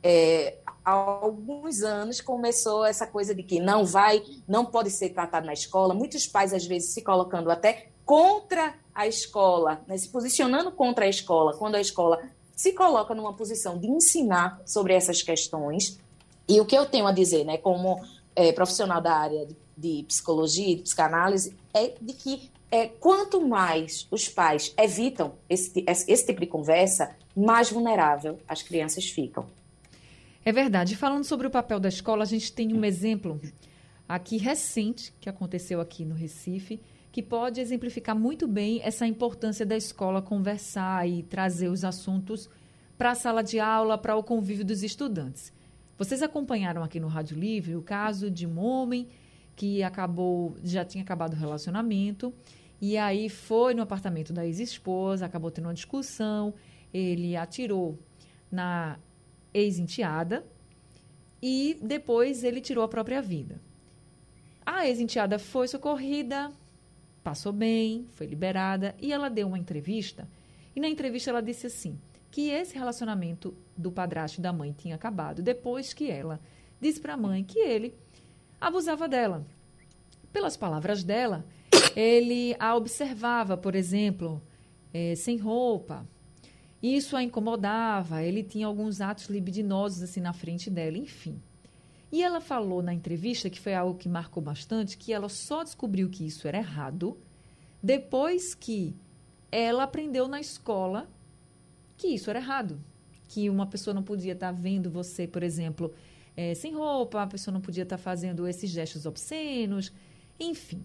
é, 0.01 0.57
há 0.83 0.91
alguns 0.91 1.81
anos 1.81 2.21
começou 2.21 2.85
essa 2.85 3.07
coisa 3.07 3.33
de 3.33 3.43
que 3.43 3.59
não 3.59 3.85
vai, 3.85 4.23
não 4.47 4.65
pode 4.65 4.89
ser 4.89 5.09
tratado 5.09 5.45
na 5.45 5.53
escola. 5.53 5.93
Muitos 5.93 6.27
pais, 6.27 6.53
às 6.53 6.65
vezes, 6.65 6.93
se 6.93 7.01
colocando 7.01 7.49
até 7.49 7.87
contra 8.05 8.75
a 8.93 9.07
escola, 9.07 9.81
né? 9.87 9.97
se 9.97 10.09
posicionando 10.09 10.71
contra 10.71 11.05
a 11.05 11.09
escola, 11.09 11.55
quando 11.57 11.75
a 11.75 11.81
escola 11.81 12.21
se 12.55 12.73
coloca 12.73 13.15
numa 13.15 13.33
posição 13.33 13.77
de 13.77 13.87
ensinar 13.87 14.61
sobre 14.65 14.93
essas 14.93 15.21
questões. 15.21 15.99
E 16.47 16.59
o 16.59 16.65
que 16.65 16.77
eu 16.77 16.85
tenho 16.85 17.07
a 17.07 17.11
dizer, 17.11 17.45
né, 17.45 17.57
como 17.57 17.99
é, 18.35 18.51
profissional 18.51 19.01
da 19.01 19.15
área 19.15 19.45
de, 19.45 19.55
de 19.77 20.03
psicologia 20.03 20.69
e 20.69 20.81
psicanálise, 20.81 21.55
é 21.73 21.93
de 21.99 22.13
que 22.13 22.51
é, 22.69 22.87
quanto 22.87 23.41
mais 23.47 24.07
os 24.11 24.27
pais 24.27 24.73
evitam 24.77 25.33
esse, 25.49 25.83
esse 25.87 26.25
tipo 26.25 26.41
de 26.41 26.47
conversa, 26.47 27.15
mais 27.35 27.71
vulnerável 27.71 28.39
as 28.47 28.61
crianças 28.61 29.05
ficam. 29.05 29.45
É 30.45 30.51
verdade. 30.51 30.95
Falando 30.95 31.23
sobre 31.23 31.47
o 31.47 31.51
papel 31.51 31.79
da 31.79 31.87
escola, 31.87 32.23
a 32.23 32.27
gente 32.27 32.51
tem 32.51 32.73
um 32.73 32.83
exemplo 32.83 33.39
aqui 34.07 34.37
recente 34.37 35.13
que 35.21 35.29
aconteceu 35.29 35.79
aqui 35.79 36.03
no 36.03 36.15
Recife, 36.15 36.81
que 37.11 37.21
pode 37.21 37.61
exemplificar 37.61 38.15
muito 38.15 38.47
bem 38.47 38.81
essa 38.83 39.07
importância 39.07 39.65
da 39.65 39.77
escola 39.77 40.21
conversar 40.21 41.07
e 41.07 41.23
trazer 41.23 41.69
os 41.69 41.85
assuntos 41.85 42.49
para 42.97 43.11
a 43.11 43.15
sala 43.15 43.41
de 43.41 43.59
aula, 43.59 43.97
para 43.97 44.15
o 44.15 44.23
convívio 44.23 44.65
dos 44.65 44.83
estudantes. 44.83 45.53
Vocês 45.97 46.21
acompanharam 46.21 46.83
aqui 46.83 46.99
no 46.99 47.07
Rádio 47.07 47.37
Livre 47.37 47.75
o 47.75 47.81
caso 47.81 48.29
de 48.29 48.45
um 48.45 48.59
homem 48.59 49.07
que 49.55 49.83
acabou, 49.83 50.57
já 50.63 50.83
tinha 50.83 51.03
acabado 51.03 51.33
o 51.33 51.37
relacionamento, 51.37 52.33
e 52.81 52.97
aí 52.97 53.29
foi 53.29 53.73
no 53.73 53.81
apartamento 53.81 54.33
da 54.33 54.45
ex-esposa, 54.45 55.25
acabou 55.25 55.51
tendo 55.51 55.65
uma 55.65 55.73
discussão, 55.73 56.53
ele 56.91 57.37
atirou 57.37 57.97
na 58.51 58.97
ex-enteada 59.53 60.45
e 61.41 61.77
depois 61.81 62.43
ele 62.43 62.61
tirou 62.61 62.83
a 62.83 62.87
própria 62.87 63.21
vida. 63.21 63.61
A 64.65 64.87
ex-enteada 64.87 65.37
foi 65.37 65.67
socorrida, 65.67 66.51
passou 67.23 67.51
bem, 67.51 68.07
foi 68.11 68.27
liberada 68.27 68.95
e 68.99 69.11
ela 69.11 69.29
deu 69.29 69.47
uma 69.47 69.59
entrevista. 69.59 70.27
E 70.75 70.79
na 70.79 70.87
entrevista 70.87 71.29
ela 71.29 71.41
disse 71.41 71.67
assim: 71.67 71.99
que 72.33 72.49
esse 72.49 72.73
relacionamento 72.73 73.55
do 73.77 73.91
padrasto 73.91 74.39
e 74.39 74.41
da 74.41 74.51
mãe 74.51 74.73
tinha 74.73 74.95
acabado 74.95 75.43
depois 75.43 75.93
que 75.93 76.09
ela 76.09 76.39
disse 76.81 76.99
para 76.99 77.13
a 77.13 77.17
mãe 77.17 77.43
que 77.43 77.59
ele 77.59 77.93
abusava 78.59 79.07
dela. 79.07 79.45
Pelas 80.31 80.57
palavras 80.57 81.03
dela, 81.03 81.45
ele 81.95 82.55
a 82.57 82.75
observava, 82.75 83.55
por 83.55 83.75
exemplo, 83.75 84.41
é, 84.91 85.13
sem 85.13 85.37
roupa. 85.37 86.07
Isso 86.83 87.15
a 87.15 87.23
incomodava, 87.23 88.21
ele 88.21 88.43
tinha 88.43 88.67
alguns 88.67 88.99
atos 88.99 89.27
libidinosos 89.27 90.03
assim 90.03 90.19
na 90.19 90.33
frente 90.33 90.69
dela, 90.69 90.97
enfim. 90.97 91.41
E 92.11 92.21
ela 92.21 92.41
falou 92.41 92.83
na 92.83 92.93
entrevista, 92.93 93.49
que 93.49 93.59
foi 93.59 93.73
algo 93.73 93.97
que 93.97 94.09
marcou 94.09 94.43
bastante, 94.43 94.97
que 94.97 95.13
ela 95.13 95.29
só 95.29 95.63
descobriu 95.63 96.09
que 96.09 96.25
isso 96.25 96.45
era 96.45 96.57
errado 96.57 97.17
depois 97.81 98.53
que 98.53 98.95
ela 99.51 99.83
aprendeu 99.83 100.27
na 100.27 100.39
escola 100.39 101.09
que 101.97 102.07
isso 102.07 102.29
era 102.29 102.39
errado. 102.39 102.79
Que 103.27 103.49
uma 103.49 103.65
pessoa 103.65 103.93
não 103.93 104.03
podia 104.03 104.33
estar 104.33 104.53
tá 104.53 104.59
vendo 104.59 104.89
você, 104.89 105.25
por 105.25 105.41
exemplo, 105.41 105.93
é, 106.35 106.53
sem 106.53 106.73
roupa, 106.73 107.23
a 107.23 107.27
pessoa 107.27 107.53
não 107.53 107.61
podia 107.61 107.83
estar 107.83 107.97
tá 107.97 108.03
fazendo 108.03 108.47
esses 108.47 108.69
gestos 108.69 109.05
obscenos, 109.05 109.91
enfim. 110.39 110.83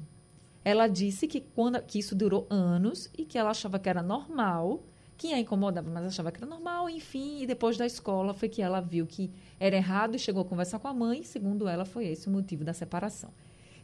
Ela 0.64 0.86
disse 0.86 1.26
que, 1.26 1.40
quando, 1.40 1.82
que 1.82 1.98
isso 1.98 2.14
durou 2.14 2.46
anos 2.50 3.10
e 3.16 3.24
que 3.24 3.38
ela 3.38 3.50
achava 3.50 3.78
que 3.78 3.88
era 3.88 4.02
normal, 4.02 4.82
que 5.18 5.34
a 5.34 5.40
incomodava, 5.40 5.90
mas 5.90 6.04
achava 6.06 6.30
que 6.30 6.38
era 6.38 6.46
normal, 6.46 6.88
enfim, 6.88 7.42
e 7.42 7.46
depois 7.46 7.76
da 7.76 7.84
escola 7.84 8.32
foi 8.32 8.48
que 8.48 8.62
ela 8.62 8.80
viu 8.80 9.04
que 9.04 9.32
era 9.58 9.74
errado 9.74 10.14
e 10.14 10.18
chegou 10.18 10.42
a 10.42 10.44
conversar 10.44 10.78
com 10.78 10.86
a 10.86 10.94
mãe, 10.94 11.24
segundo 11.24 11.66
ela, 11.66 11.84
foi 11.84 12.06
esse 12.06 12.28
o 12.28 12.30
motivo 12.30 12.62
da 12.62 12.72
separação. 12.72 13.30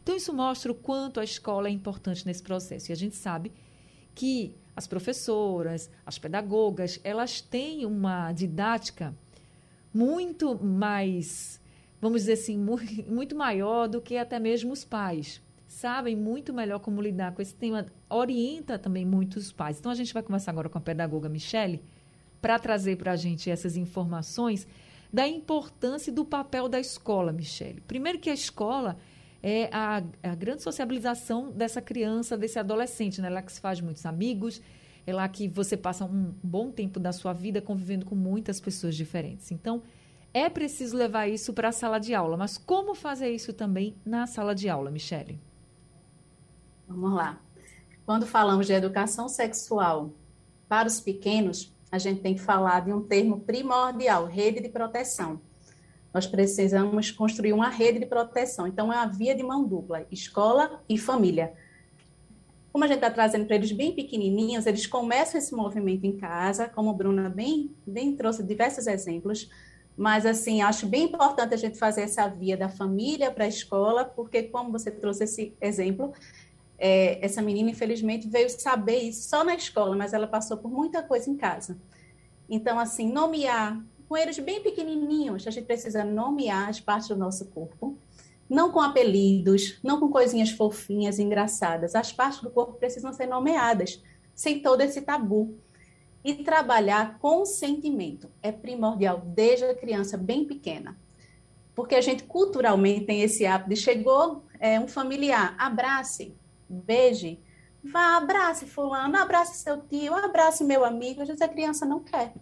Então, 0.01 0.15
isso 0.15 0.33
mostra 0.33 0.71
o 0.71 0.75
quanto 0.75 1.19
a 1.19 1.25
escola 1.25 1.67
é 1.67 1.71
importante 1.71 2.25
nesse 2.25 2.41
processo. 2.41 2.89
E 2.89 2.93
a 2.93 2.95
gente 2.95 3.17
sabe 3.17 3.51
que 4.13 4.55
as 4.73 4.87
professoras, 4.87 5.89
as 6.05 6.17
pedagogas, 6.17 7.01
elas 7.03 7.41
têm 7.41 7.85
uma 7.85 8.31
didática 8.31 9.13
muito 9.93 10.55
mais, 10.63 11.59
vamos 11.99 12.21
dizer 12.21 12.33
assim, 12.33 12.57
muito 13.09 13.35
maior 13.35 13.87
do 13.87 13.99
que 13.99 14.15
até 14.15 14.39
mesmo 14.39 14.71
os 14.71 14.85
pais. 14.85 15.41
Sabem 15.67 16.15
muito 16.15 16.53
melhor 16.53 16.79
como 16.79 17.01
lidar 17.01 17.33
com 17.33 17.41
esse 17.41 17.53
tema, 17.53 17.85
orienta 18.09 18.77
também 18.77 19.05
muitos 19.05 19.51
pais. 19.51 19.79
Então, 19.79 19.91
a 19.91 19.95
gente 19.95 20.13
vai 20.13 20.23
conversar 20.23 20.51
agora 20.51 20.69
com 20.69 20.77
a 20.77 20.81
pedagoga 20.81 21.27
Michele 21.27 21.83
para 22.41 22.59
trazer 22.59 22.97
para 22.97 23.13
a 23.13 23.15
gente 23.15 23.49
essas 23.49 23.75
informações 23.75 24.67
da 25.11 25.27
importância 25.27 26.11
do 26.11 26.25
papel 26.25 26.67
da 26.67 26.79
escola, 26.79 27.31
Michele. 27.31 27.81
Primeiro 27.81 28.19
que 28.19 28.29
a 28.29 28.33
escola 28.33 28.97
é 29.41 29.69
a, 29.71 30.03
a 30.23 30.35
grande 30.35 30.61
sociabilização 30.61 31.51
dessa 31.51 31.81
criança, 31.81 32.37
desse 32.37 32.59
adolescente, 32.59 33.21
né? 33.21 33.29
Lá 33.29 33.41
que 33.41 33.51
se 33.51 33.61
faz 33.61 33.79
muitos 33.79 34.05
amigos, 34.05 34.61
é 35.07 35.13
lá 35.13 35.27
que 35.27 35.47
você 35.47 35.77
passa 35.77 36.05
um 36.05 36.33
bom 36.43 36.71
tempo 36.71 36.99
da 36.99 37.11
sua 37.11 37.31
vida 37.31 37.61
convivendo 37.61 38.05
com 38.05 38.15
muitas 38.15 38.59
pessoas 38.59 38.95
diferentes. 38.95 39.51
Então, 39.51 39.83
é 40.33 40.49
preciso 40.49 40.97
levar 40.97 41.27
isso 41.27 41.53
para 41.53 41.69
a 41.69 41.71
sala 41.71 41.99
de 41.99 42.13
aula. 42.13 42.35
Mas 42.35 42.57
como 42.57 42.93
fazer 42.93 43.29
isso 43.29 43.53
também 43.53 43.95
na 44.03 44.27
sala 44.27 44.53
de 44.53 44.67
aula, 44.67 44.91
Michele? 44.91 45.39
Vamos 46.87 47.13
lá. 47.13 47.41
Quando 48.05 48.25
falamos 48.25 48.67
de 48.67 48.73
educação 48.73 49.27
sexual 49.27 50.11
para 50.67 50.87
os 50.87 50.99
pequenos, 50.99 51.73
a 51.91 51.97
gente 51.97 52.21
tem 52.21 52.35
que 52.35 52.41
falar 52.41 52.81
de 52.81 52.93
um 52.93 53.01
termo 53.01 53.39
primordial, 53.41 54.25
rede 54.25 54.59
de 54.59 54.69
proteção 54.69 55.41
nós 56.15 56.25
precisamos 56.25 57.11
construir 57.11 57.51
uma 57.51 57.67
rede 57.67 57.99
de 57.99 58.05
proteção. 58.05 58.65
Então, 58.65 58.91
é 58.91 58.95
uma 58.95 59.05
via 59.05 59.35
de 59.35 59.43
mão 59.43 59.67
dupla, 59.67 60.07
escola 60.09 60.81
e 60.87 60.97
família. 60.97 61.51
Como 62.71 62.85
a 62.85 62.87
gente 62.87 62.99
está 62.99 63.11
trazendo 63.11 63.45
para 63.45 63.57
eles 63.57 63.73
bem 63.73 63.91
pequenininhos, 63.93 64.65
eles 64.65 64.87
começam 64.87 65.37
esse 65.37 65.53
movimento 65.53 66.05
em 66.05 66.15
casa, 66.15 66.69
como 66.69 66.89
a 66.89 66.93
Bruna 66.93 67.27
bem, 67.27 67.75
bem 67.85 68.15
trouxe 68.15 68.41
diversos 68.43 68.87
exemplos, 68.87 69.49
mas, 69.97 70.25
assim, 70.25 70.61
acho 70.61 70.87
bem 70.87 71.03
importante 71.03 71.53
a 71.53 71.57
gente 71.57 71.77
fazer 71.77 72.03
essa 72.03 72.29
via 72.29 72.55
da 72.55 72.69
família 72.69 73.29
para 73.29 73.43
a 73.43 73.49
escola, 73.49 74.05
porque, 74.05 74.43
como 74.43 74.71
você 74.71 74.89
trouxe 74.89 75.25
esse 75.25 75.53
exemplo, 75.59 76.13
é, 76.77 77.23
essa 77.23 77.41
menina, 77.41 77.69
infelizmente, 77.69 78.27
veio 78.27 78.49
saber 78.49 78.99
isso 78.99 79.29
só 79.29 79.43
na 79.43 79.55
escola, 79.55 79.95
mas 79.95 80.13
ela 80.13 80.27
passou 80.27 80.57
por 80.57 80.69
muita 80.69 81.01
coisa 81.01 81.29
em 81.29 81.35
casa. 81.35 81.77
Então, 82.49 82.77
assim, 82.79 83.11
nomear 83.11 83.83
com 84.07 84.15
eles 84.15 84.37
bem 84.37 84.61
pequenininhos, 84.61 85.47
a 85.47 85.51
gente 85.51 85.65
precisa 85.65 86.03
nomear 86.03 86.69
as 86.69 86.79
partes 86.79 87.07
do 87.07 87.15
nosso 87.15 87.45
corpo, 87.45 87.97
não 88.47 88.71
com 88.71 88.79
apelidos, 88.79 89.79
não 89.83 89.99
com 89.99 90.09
coisinhas 90.09 90.51
fofinhas, 90.51 91.17
engraçadas. 91.17 91.95
As 91.95 92.11
partes 92.11 92.41
do 92.41 92.51
corpo 92.51 92.73
precisam 92.73 93.11
ser 93.11 93.25
nomeadas, 93.25 94.03
sem 94.35 94.61
todo 94.61 94.81
esse 94.81 95.01
tabu. 95.01 95.57
E 96.23 96.43
trabalhar 96.43 97.19
com 97.19 97.45
sentimento 97.45 98.31
é 98.41 98.51
primordial 98.51 99.21
desde 99.23 99.65
a 99.65 99.75
criança 99.75 100.17
bem 100.17 100.45
pequena. 100.45 100.97
Porque 101.75 101.95
a 101.95 102.01
gente 102.01 102.23
culturalmente 102.23 103.05
tem 103.05 103.21
esse 103.21 103.45
hábito 103.45 103.69
de 103.69 103.75
chegou 103.75 104.43
é, 104.59 104.79
um 104.79 104.87
familiar, 104.87 105.55
abrace, 105.57 106.35
beije, 106.69 107.39
vá, 107.83 108.17
abrace 108.17 108.65
fulano, 108.65 109.17
abrace 109.17 109.57
seu 109.57 109.81
tio, 109.81 110.13
abrace 110.13 110.63
meu 110.63 110.83
amigo. 110.83 111.21
Às 111.21 111.27
vezes 111.27 111.41
a 111.41 111.47
criança 111.47 111.85
não 111.85 111.99
quer. 111.99 112.33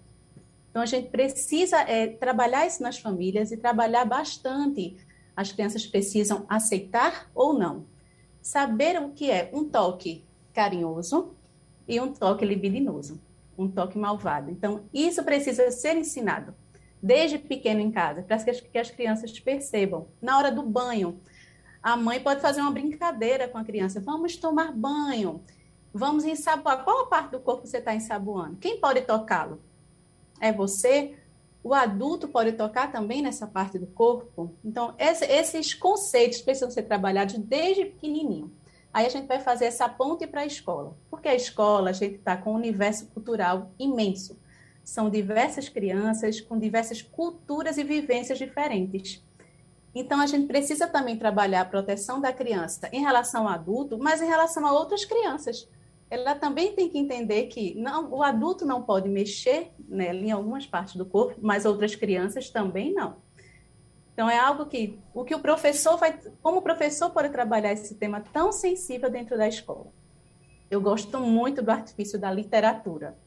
Então, 0.70 0.82
a 0.82 0.86
gente 0.88 1.10
precisa 1.10 1.82
é, 1.82 2.08
trabalhar 2.08 2.66
isso 2.66 2.82
nas 2.82 2.98
famílias 2.98 3.52
e 3.52 3.58
trabalhar 3.58 4.06
bastante. 4.06 4.98
As 5.36 5.52
crianças 5.52 5.86
precisam 5.86 6.46
aceitar 6.50 7.30
ou 7.36 7.54
não. 7.54 7.86
Saber 8.42 9.00
o 9.00 9.12
que 9.12 9.30
é 9.30 9.52
um 9.54 9.70
toque 9.70 10.26
carinhoso 10.52 11.36
e 11.88 12.00
um 12.00 12.12
toque 12.12 12.44
libidinoso, 12.44 13.22
um 13.58 13.70
toque 13.70 13.98
malvado. 13.98 14.50
Então, 14.50 14.86
isso 14.94 15.24
precisa 15.24 15.70
ser 15.70 15.96
ensinado 15.96 16.56
desde 17.02 17.38
pequeno 17.38 17.82
em 17.82 17.92
casa, 17.92 18.24
para 18.24 18.38
que 18.42 18.50
as, 18.50 18.62
que 18.62 18.78
as 18.78 18.90
crianças 18.90 19.38
percebam. 19.38 20.08
Na 20.22 20.38
hora 20.38 20.50
do 20.50 20.64
banho, 20.64 21.20
a 21.84 21.98
mãe 21.98 22.20
pode 22.20 22.42
fazer 22.42 22.62
uma 22.62 22.72
brincadeira 22.72 23.48
com 23.48 23.58
a 23.58 23.64
criança. 23.64 24.00
Vamos 24.00 24.38
tomar 24.38 24.72
banho. 24.72 25.44
Vamos 25.94 26.24
ensaboar. 26.24 26.84
Qual 26.84 27.08
parte 27.08 27.32
do 27.32 27.40
corpo 27.40 27.68
você 27.68 27.78
está 27.78 27.94
ensaboando? 27.94 28.56
Quem 28.56 28.80
pode 28.80 29.02
tocá-lo? 29.02 29.60
é 30.44 30.52
você, 30.52 31.16
o 31.64 31.74
adulto 31.74 32.28
pode 32.28 32.52
tocar 32.52 32.92
também 32.92 33.22
nessa 33.22 33.48
parte 33.48 33.80
do 33.80 33.88
corpo. 33.88 34.54
Então, 34.64 34.94
esse, 35.00 35.24
esses 35.26 35.74
conceitos 35.74 36.42
precisam 36.42 36.70
ser 36.70 36.84
trabalhados 36.84 37.36
desde 37.36 37.86
pequenininho. 37.86 38.52
Aí 38.94 39.06
a 39.06 39.10
gente 39.10 39.26
vai 39.26 39.40
fazer 39.40 39.66
essa 39.66 39.88
ponte 39.88 40.28
para 40.28 40.42
a 40.42 40.46
escola. 40.46 40.98
Porque 41.10 41.30
a 41.30 41.36
escola, 41.36 41.92
a 41.92 41.94
gente 41.94 42.16
está 42.16 42.36
com 42.36 42.52
um 42.52 42.56
universo 42.56 43.08
cultural 43.08 43.72
imenso. 43.80 44.38
São 44.84 45.10
diversas 45.10 45.70
crianças 45.70 46.42
com 46.42 46.60
diversas 46.60 47.02
culturas 47.02 47.78
e 47.78 47.84
vivências 47.86 48.38
diferentes. 48.38 49.24
Então, 49.96 50.20
a 50.20 50.26
gente 50.26 50.48
precisa 50.48 50.88
também 50.88 51.18
trabalhar 51.18 51.62
a 51.62 51.66
proteção 51.66 52.20
da 52.20 52.34
criança 52.34 52.90
em 52.92 53.02
relação 53.02 53.48
ao 53.48 53.54
adulto, 53.54 53.98
mas 54.00 54.22
em 54.22 54.28
relação 54.28 54.66
a 54.66 54.74
outras 54.74 55.06
crianças. 55.06 55.70
Ela 56.10 56.36
também 56.36 56.74
tem 56.74 56.90
que 56.90 56.98
entender 56.98 57.44
que 57.48 57.76
não, 57.76 58.12
o 58.12 58.24
adulto 58.24 58.66
não 58.66 58.82
pode 58.82 59.08
mexer 59.08 59.72
nela 59.88 60.20
em 60.20 60.32
algumas 60.32 60.66
partes 60.66 60.96
do 60.96 61.06
corpo, 61.06 61.40
mas 61.42 61.66
outras 61.66 61.96
crianças 61.96 62.50
também 62.50 62.94
não. 62.94 63.18
Então, 64.14 64.30
é 64.30 64.38
algo 64.38 64.66
que 64.66 65.00
o 65.14 65.24
que 65.24 65.34
o 65.34 65.40
professor 65.40 65.98
vai. 65.98 66.20
Como 66.42 66.60
o 66.60 66.62
professor 66.62 67.10
pode 67.10 67.30
trabalhar 67.30 67.74
esse 67.74 67.96
tema 67.96 68.22
tão 68.22 68.52
sensível 68.52 69.10
dentro 69.10 69.38
da 69.38 69.48
escola? 69.48 69.92
Eu 70.70 70.82
gosto 70.82 71.20
muito 71.20 71.62
do 71.62 71.72
artifício 71.72 72.20
da 72.20 72.32
literatura. 72.32 73.18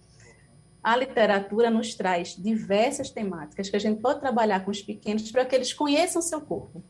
A 0.87 0.95
literatura 0.95 1.69
nos 1.69 1.97
traz 1.97 2.37
diversas 2.37 3.11
temáticas 3.11 3.69
que 3.69 3.75
a 3.75 3.81
gente 3.81 4.00
pode 4.00 4.21
trabalhar 4.21 4.64
com 4.64 4.71
os 4.71 4.81
pequenos 4.81 5.33
para 5.33 5.45
que 5.45 5.52
eles 5.52 5.73
conheçam 5.73 6.23
seu 6.23 6.40
corpo. 6.40 6.81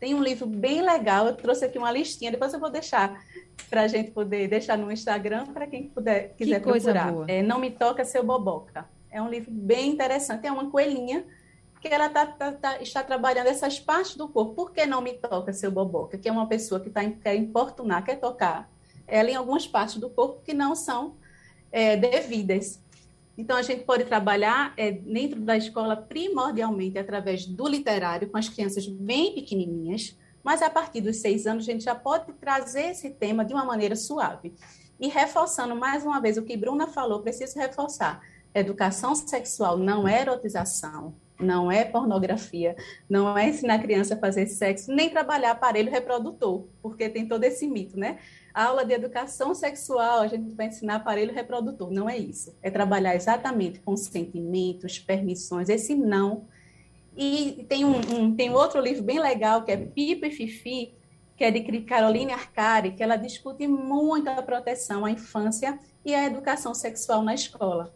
Tem 0.00 0.14
um 0.14 0.22
livro 0.22 0.46
bem 0.46 0.80
legal, 0.80 1.26
eu 1.26 1.36
trouxe 1.36 1.66
aqui 1.66 1.76
uma 1.76 1.92
listinha, 1.92 2.30
depois 2.30 2.54
eu 2.54 2.58
vou 2.58 2.70
deixar 2.70 3.22
para 3.68 3.82
a 3.82 3.86
gente 3.86 4.12
poder 4.12 4.48
deixar 4.48 4.78
no 4.78 4.90
Instagram 4.90 5.44
para 5.48 5.66
quem 5.66 5.90
puder, 5.90 6.34
quiser 6.38 6.58
que 6.58 6.66
procurar. 6.66 7.12
É, 7.28 7.42
Não 7.42 7.58
Me 7.58 7.70
Toca 7.70 8.02
Seu 8.02 8.24
Boboca. 8.24 8.88
É 9.10 9.20
um 9.20 9.28
livro 9.28 9.50
bem 9.50 9.90
interessante, 9.90 10.46
é 10.46 10.50
uma 10.50 10.70
coelhinha 10.70 11.26
que 11.82 11.88
ela 11.88 12.08
tá, 12.08 12.24
tá, 12.24 12.50
tá, 12.50 12.80
está 12.80 13.02
trabalhando 13.02 13.48
essas 13.48 13.78
partes 13.78 14.16
do 14.16 14.26
corpo. 14.26 14.54
Por 14.54 14.72
que 14.72 14.86
não 14.86 15.02
me 15.02 15.12
toca 15.12 15.52
seu 15.52 15.70
boboca? 15.70 16.16
Que 16.16 16.30
é 16.30 16.32
uma 16.32 16.46
pessoa 16.46 16.80
que 16.80 16.88
tá, 16.88 17.02
quer 17.04 17.34
importunar, 17.34 18.02
quer 18.02 18.18
tocar 18.18 18.72
ela 19.06 19.30
em 19.30 19.34
algumas 19.34 19.66
partes 19.66 19.96
do 19.96 20.08
corpo 20.08 20.40
que 20.42 20.54
não 20.54 20.74
são 20.74 21.16
é, 21.70 21.94
devidas. 21.94 22.82
Então, 23.36 23.56
a 23.56 23.62
gente 23.62 23.84
pode 23.84 24.04
trabalhar 24.04 24.72
é, 24.76 24.92
dentro 24.92 25.40
da 25.40 25.56
escola 25.56 25.96
primordialmente 25.96 26.98
através 26.98 27.46
do 27.46 27.66
literário, 27.66 28.28
com 28.28 28.38
as 28.38 28.48
crianças 28.48 28.86
bem 28.86 29.34
pequenininhas, 29.34 30.16
mas 30.42 30.62
a 30.62 30.70
partir 30.70 31.00
dos 31.00 31.16
seis 31.16 31.46
anos 31.46 31.66
a 31.66 31.72
gente 31.72 31.84
já 31.84 31.94
pode 31.94 32.32
trazer 32.34 32.90
esse 32.90 33.10
tema 33.10 33.44
de 33.44 33.54
uma 33.54 33.64
maneira 33.64 33.96
suave. 33.96 34.54
E 35.00 35.08
reforçando 35.08 35.74
mais 35.74 36.04
uma 36.04 36.20
vez 36.20 36.36
o 36.36 36.42
que 36.42 36.56
Bruna 36.56 36.86
falou, 36.86 37.22
preciso 37.22 37.58
reforçar: 37.58 38.20
educação 38.54 39.14
sexual 39.14 39.76
não 39.76 40.06
é 40.06 40.20
erotização, 40.20 41.14
não 41.40 41.72
é 41.72 41.84
pornografia, 41.84 42.76
não 43.08 43.36
é 43.36 43.48
ensinar 43.48 43.74
a 43.74 43.78
criança 43.82 44.14
a 44.14 44.18
fazer 44.18 44.46
sexo, 44.46 44.92
nem 44.92 45.10
trabalhar 45.10 45.52
aparelho 45.52 45.90
reprodutor, 45.90 46.66
porque 46.80 47.08
tem 47.08 47.26
todo 47.26 47.42
esse 47.42 47.66
mito, 47.66 47.98
né? 47.98 48.18
Aula 48.54 48.84
de 48.84 48.92
educação 48.92 49.52
sexual, 49.52 50.20
a 50.20 50.28
gente 50.28 50.54
vai 50.54 50.68
ensinar 50.68 50.96
aparelho 50.96 51.34
reprodutor, 51.34 51.90
não 51.90 52.08
é 52.08 52.16
isso. 52.16 52.56
É 52.62 52.70
trabalhar 52.70 53.16
exatamente 53.16 53.80
com 53.80 53.96
sentimentos, 53.96 54.98
permissões, 54.98 55.68
esse 55.68 55.94
não. 55.96 56.46
E 57.16 57.66
tem 57.68 57.84
um, 57.84 57.96
um 57.96 58.36
tem 58.36 58.52
outro 58.52 58.80
livro 58.80 59.02
bem 59.02 59.18
legal, 59.18 59.64
que 59.64 59.72
é 59.72 59.76
Pipo 59.76 60.24
e 60.24 60.30
Fifi, 60.30 60.94
que 61.36 61.42
é 61.42 61.50
de 61.50 61.80
Caroline 61.80 62.32
Arcari, 62.32 62.92
que 62.92 63.02
ela 63.02 63.16
discute 63.16 63.66
muito 63.66 64.28
a 64.28 64.40
proteção 64.40 65.04
à 65.04 65.10
infância 65.10 65.76
e 66.04 66.14
a 66.14 66.24
educação 66.24 66.74
sexual 66.74 67.22
na 67.22 67.34
escola. 67.34 67.92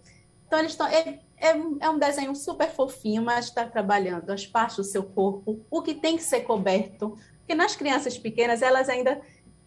Então, 0.46 0.58
eles 0.58 0.72
estão, 0.72 0.86
é, 0.86 1.20
é, 1.36 1.50
é 1.80 1.90
um 1.90 1.98
desenho 1.98 2.34
super 2.34 2.70
fofinho, 2.70 3.22
mas 3.22 3.46
está 3.46 3.64
trabalhando 3.64 4.30
as 4.30 4.46
partes 4.46 4.76
do 4.76 4.84
seu 4.84 5.02
corpo, 5.02 5.64
o 5.70 5.82
que 5.82 5.94
tem 5.94 6.16
que 6.16 6.22
ser 6.22 6.40
coberto, 6.40 7.16
porque 7.38 7.54
nas 7.54 7.76
crianças 7.76 8.18
pequenas, 8.18 8.60
elas 8.60 8.88
ainda 8.88 9.20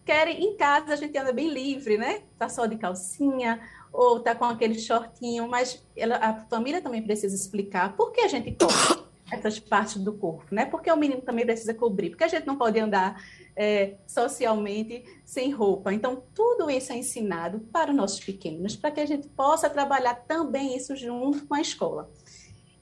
querem, 0.04 0.44
em 0.44 0.56
casa 0.56 0.92
a 0.92 0.96
gente 0.96 1.16
anda 1.16 1.32
bem 1.32 1.48
livre, 1.48 1.96
né? 1.96 2.22
Tá 2.38 2.48
só 2.48 2.66
de 2.66 2.76
calcinha, 2.76 3.60
ou 3.92 4.20
tá 4.20 4.34
com 4.34 4.44
aquele 4.44 4.78
shortinho, 4.78 5.46
mas 5.48 5.84
ela, 5.96 6.16
a 6.16 6.34
família 6.46 6.80
também 6.80 7.02
precisa 7.02 7.34
explicar 7.34 7.94
por 7.94 8.10
que 8.10 8.22
a 8.22 8.28
gente 8.28 8.52
cobre 8.52 9.02
essas 9.30 9.58
partes 9.58 9.96
do 9.96 10.12
corpo, 10.12 10.54
né? 10.54 10.66
Porque 10.66 10.90
o 10.90 10.96
menino 10.96 11.22
também 11.22 11.44
precisa 11.44 11.72
cobrir, 11.72 12.10
porque 12.10 12.24
a 12.24 12.28
gente 12.28 12.46
não 12.46 12.56
pode 12.56 12.78
andar 12.78 13.22
é, 13.56 13.94
socialmente 14.06 15.04
sem 15.24 15.50
roupa. 15.50 15.92
Então, 15.92 16.22
tudo 16.34 16.70
isso 16.70 16.92
é 16.92 16.96
ensinado 16.96 17.60
para 17.72 17.90
os 17.90 17.96
nossos 17.96 18.20
pequenos, 18.20 18.76
para 18.76 18.90
que 18.90 19.00
a 19.00 19.06
gente 19.06 19.28
possa 19.28 19.70
trabalhar 19.70 20.14
também 20.14 20.76
isso 20.76 20.94
junto 20.96 21.46
com 21.46 21.54
a 21.54 21.60
escola. 21.60 22.10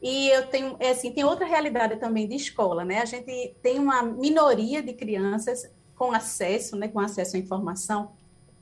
E 0.03 0.29
eu 0.31 0.47
tenho, 0.47 0.77
é 0.81 0.91
assim, 0.91 1.13
tem 1.13 1.25
outra 1.25 1.47
realidade 1.47 1.97
também 1.97 2.27
de 2.27 2.35
escola, 2.35 2.85
né? 2.85 3.01
A 3.01 3.05
gente 3.05 3.55
tem 3.63 3.79
uma 3.79 4.03
minoria 4.03 4.83
de 4.83 4.93
crianças 4.95 5.71
com 6.01 6.13
acesso, 6.13 6.77
né, 6.77 6.89
com 6.89 6.99
acesso 6.99 7.37
à 7.37 7.39
informação, 7.39 8.13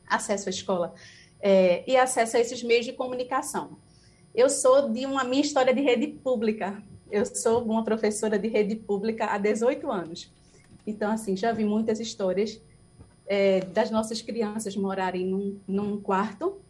acesso 0.09 0.49
à 0.49 0.51
escola 0.51 0.93
é, 1.41 1.89
e 1.89 1.97
acesso 1.97 2.37
a 2.37 2.41
esses 2.41 2.65
meios 2.65 2.85
de 2.85 2.93
comunicação. 2.93 3.79
Eu 4.35 4.51
sou 4.51 4.91
de 4.91 5.07
uma 5.07 5.23
minha 5.23 5.43
história 5.43 5.73
de 5.73 5.81
rede 5.81 6.09
pública. 6.09 6.83
Eu 7.09 7.25
sou 7.25 7.63
uma 7.63 7.85
professora 7.85 8.37
de 8.37 8.49
rede 8.49 8.75
pública 8.75 9.27
há 9.27 9.39
18 9.39 9.89
anos. 9.89 10.33
Então, 10.85 11.13
assim, 11.13 11.37
já 11.37 11.53
vi 11.53 11.65
muitas 11.65 12.01
histórias 12.01 12.61
é, 13.25 13.61
das 13.61 13.89
nossas 13.89 14.21
crianças 14.21 14.75
morarem 14.75 15.25
num, 15.25 15.61
num 15.65 16.01
quarto, 16.01 16.61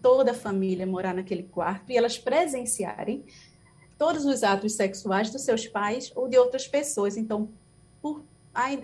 toda 0.00 0.30
a 0.30 0.34
família 0.34 0.86
morar 0.86 1.12
naquele 1.12 1.42
quarto 1.42 1.90
e 1.90 1.96
elas 1.96 2.16
presenciarem 2.16 3.24
todos 3.98 4.24
os 4.24 4.44
atos 4.44 4.74
sexuais 4.74 5.28
dos 5.32 5.42
seus 5.42 5.66
pais 5.66 6.12
ou 6.14 6.28
de 6.28 6.38
outras 6.38 6.68
pessoas. 6.68 7.16
Então, 7.16 7.48
por, 8.00 8.22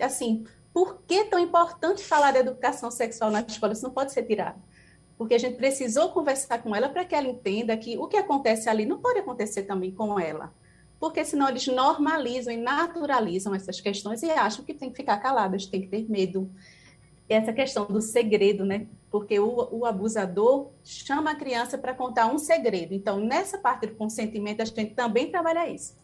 assim, 0.01 0.45
por 0.73 1.01
que 1.07 1.25
tão 1.25 1.39
importante 1.39 2.03
falar 2.03 2.31
de 2.31 2.39
educação 2.39 2.89
sexual 2.89 3.29
na 3.29 3.41
escola? 3.41 3.73
Isso 3.73 3.83
não 3.83 3.91
pode 3.91 4.11
ser 4.11 4.23
tirado. 4.23 4.61
Porque 5.17 5.33
a 5.33 5.39
gente 5.39 5.57
precisou 5.57 6.09
conversar 6.09 6.61
com 6.63 6.75
ela 6.75 6.89
para 6.89 7.05
que 7.05 7.13
ela 7.13 7.27
entenda 7.27 7.77
que 7.77 7.97
o 7.97 8.07
que 8.07 8.17
acontece 8.17 8.69
ali 8.69 8.85
não 8.85 8.99
pode 8.99 9.19
acontecer 9.19 9.63
também 9.63 9.91
com 9.91 10.19
ela 10.19 10.51
porque 11.01 11.25
senão 11.25 11.49
eles 11.49 11.65
normalizam 11.65 12.53
e 12.53 12.57
naturalizam 12.57 13.55
essas 13.55 13.81
questões 13.81 14.21
e 14.21 14.29
acham 14.29 14.63
que 14.63 14.71
tem 14.71 14.91
que 14.91 14.97
ficar 14.97 15.17
caladas, 15.17 15.65
tem 15.65 15.81
que 15.81 15.87
ter 15.87 16.07
medo. 16.07 16.47
Essa 17.27 17.51
questão 17.51 17.85
do 17.85 17.99
segredo, 17.99 18.63
né? 18.63 18.85
Porque 19.09 19.39
o, 19.39 19.67
o 19.71 19.85
abusador 19.85 20.69
chama 20.83 21.31
a 21.31 21.35
criança 21.35 21.75
para 21.75 21.95
contar 21.95 22.27
um 22.27 22.37
segredo. 22.37 22.93
Então, 22.93 23.19
nessa 23.19 23.57
parte 23.57 23.87
do 23.87 23.95
consentimento, 23.95 24.61
a 24.61 24.65
gente 24.65 24.93
também 24.93 25.31
trabalha 25.31 25.67
isso. 25.67 25.97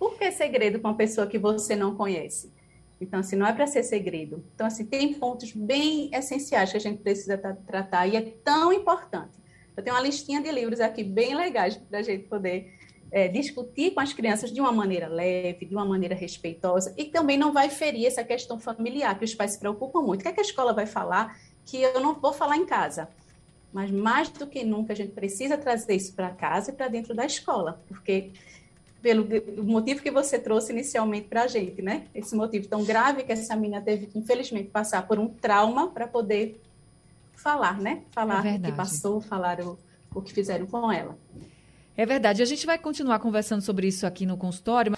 Por 0.00 0.18
que 0.18 0.32
segredo 0.32 0.80
com 0.80 0.88
uma 0.88 0.96
pessoa 0.96 1.28
que 1.28 1.38
você 1.38 1.76
não 1.76 1.94
conhece? 1.94 2.52
Então, 3.00 3.20
assim, 3.20 3.36
não 3.36 3.46
é 3.46 3.52
para 3.52 3.66
ser 3.66 3.82
segredo. 3.82 4.44
Então, 4.54 4.66
assim, 4.66 4.84
tem 4.84 5.14
pontos 5.14 5.52
bem 5.52 6.10
essenciais 6.12 6.70
que 6.70 6.76
a 6.76 6.80
gente 6.80 7.02
precisa 7.02 7.36
tratar 7.36 8.06
e 8.06 8.16
é 8.16 8.20
tão 8.20 8.72
importante. 8.72 9.32
Eu 9.76 9.82
tenho 9.82 9.96
uma 9.96 10.02
listinha 10.02 10.40
de 10.40 10.50
livros 10.50 10.80
aqui 10.80 11.02
bem 11.02 11.34
legais 11.34 11.76
para 11.76 11.98
a 11.98 12.02
gente 12.02 12.24
poder 12.28 12.72
é, 13.10 13.28
discutir 13.28 13.92
com 13.92 14.00
as 14.00 14.12
crianças 14.12 14.52
de 14.52 14.60
uma 14.60 14.72
maneira 14.72 15.08
leve, 15.08 15.66
de 15.66 15.74
uma 15.74 15.84
maneira 15.84 16.14
respeitosa, 16.14 16.94
e 16.96 17.04
também 17.04 17.36
não 17.36 17.52
vai 17.52 17.68
ferir 17.68 18.06
essa 18.06 18.24
questão 18.24 18.58
familiar, 18.58 19.18
que 19.18 19.24
os 19.24 19.34
pais 19.34 19.52
se 19.52 19.58
preocupam 19.58 20.02
muito. 20.02 20.20
O 20.20 20.22
que, 20.22 20.28
é 20.28 20.32
que 20.32 20.40
a 20.40 20.44
escola 20.44 20.72
vai 20.72 20.86
falar 20.86 21.38
que 21.64 21.80
eu 21.80 22.00
não 22.00 22.14
vou 22.14 22.32
falar 22.32 22.56
em 22.56 22.66
casa? 22.66 23.08
Mas 23.72 23.90
mais 23.90 24.28
do 24.28 24.46
que 24.46 24.64
nunca, 24.64 24.92
a 24.92 24.96
gente 24.96 25.12
precisa 25.12 25.58
trazer 25.58 25.94
isso 25.94 26.14
para 26.14 26.30
casa 26.30 26.70
e 26.70 26.74
para 26.74 26.88
dentro 26.88 27.14
da 27.14 27.26
escola, 27.26 27.82
porque 27.88 28.32
pelo 29.04 29.28
motivo 29.62 30.00
que 30.00 30.10
você 30.10 30.38
trouxe 30.38 30.72
inicialmente 30.72 31.28
para 31.28 31.42
a 31.42 31.46
gente, 31.46 31.82
né? 31.82 32.06
Esse 32.14 32.34
motivo 32.34 32.66
tão 32.66 32.82
grave 32.82 33.22
que 33.22 33.32
essa 33.32 33.54
menina 33.54 33.82
teve 33.82 34.06
que, 34.06 34.18
infelizmente, 34.18 34.70
passar 34.70 35.06
por 35.06 35.18
um 35.18 35.28
trauma 35.28 35.88
para 35.88 36.08
poder 36.08 36.58
falar, 37.36 37.78
né? 37.78 38.00
Falar 38.12 38.46
é 38.46 38.56
o 38.56 38.60
que 38.62 38.72
passou, 38.72 39.20
falar 39.20 39.60
o, 39.60 39.78
o 40.14 40.22
que 40.22 40.32
fizeram 40.32 40.64
com 40.64 40.90
ela. 40.90 41.18
É 41.94 42.06
verdade. 42.06 42.40
A 42.40 42.46
gente 42.46 42.64
vai 42.64 42.78
continuar 42.78 43.18
conversando 43.18 43.60
sobre 43.60 43.86
isso 43.88 44.06
aqui 44.06 44.24
no 44.24 44.38
consultório. 44.38 44.96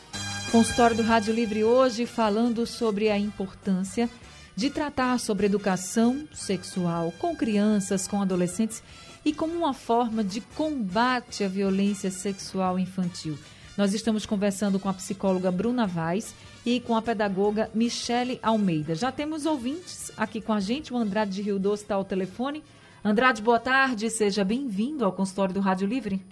Consultório 0.53 0.97
do 0.97 1.03
Rádio 1.03 1.35
Livre 1.35 1.65
hoje 1.65 2.07
falando 2.07 2.65
sobre 2.65 3.11
a 3.11 3.19
importância 3.19 4.09
de 4.55 4.71
tratar 4.71 5.19
sobre 5.19 5.47
educação 5.47 6.29
sexual 6.33 7.13
com 7.19 7.35
crianças, 7.35 8.07
com 8.07 8.23
adolescentes 8.23 8.85
e 9.25 9.33
como 9.33 9.53
uma 9.53 9.75
forma 9.75 10.23
de 10.23 10.41
combate 10.41 11.43
à 11.43 11.49
violência 11.49 12.13
sexual 12.13 12.79
infantil. 12.79 13.37
Nós 13.77 13.93
estamos 13.93 14.25
conversando 14.25 14.81
com 14.81 14.89
a 14.89 14.95
psicóloga 14.95 15.53
Bruna 15.53 15.87
Vaz 15.87 16.35
e 16.65 16.81
com 16.81 16.97
a 16.97 17.03
pedagoga 17.03 17.71
Michele 17.75 18.41
Almeida. 18.43 18.95
Já 18.95 19.13
temos 19.13 19.45
ouvintes 19.45 20.11
aqui 20.17 20.41
com 20.41 20.55
a 20.55 20.61
gente, 20.61 20.95
o 20.95 20.97
Andrade 20.97 21.33
de 21.33 21.43
Rio 21.43 21.59
Doce 21.59 21.83
está 21.83 21.95
ao 21.95 22.05
telefone. 22.05 22.65
Andrade, 23.05 23.43
boa 23.43 23.61
tarde, 23.61 24.09
seja 24.09 24.43
bem-vindo 24.43 25.05
ao 25.05 25.13
consultório 25.13 25.53
do 25.53 25.61
Rádio 25.61 25.87
Livre. 25.87 26.25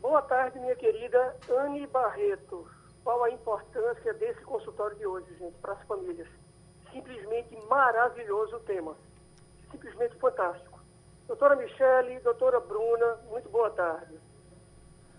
Boa 0.00 0.22
tarde, 0.22 0.60
minha 0.60 0.76
querida 0.76 1.34
Anne 1.58 1.88
Barreto. 1.88 2.64
Qual 3.02 3.24
a 3.24 3.30
importância 3.30 4.14
desse 4.14 4.40
consultório 4.42 4.96
de 4.96 5.06
hoje, 5.08 5.26
gente, 5.36 5.56
para 5.60 5.72
as 5.72 5.82
famílias? 5.88 6.28
Simplesmente 6.92 7.58
maravilhoso 7.68 8.54
o 8.54 8.60
tema. 8.60 8.94
Simplesmente 9.72 10.14
fantástico. 10.20 10.78
Doutora 11.26 11.56
Michele, 11.56 12.20
doutora 12.20 12.60
Bruna, 12.60 13.18
muito 13.28 13.48
boa 13.48 13.70
tarde. 13.70 14.14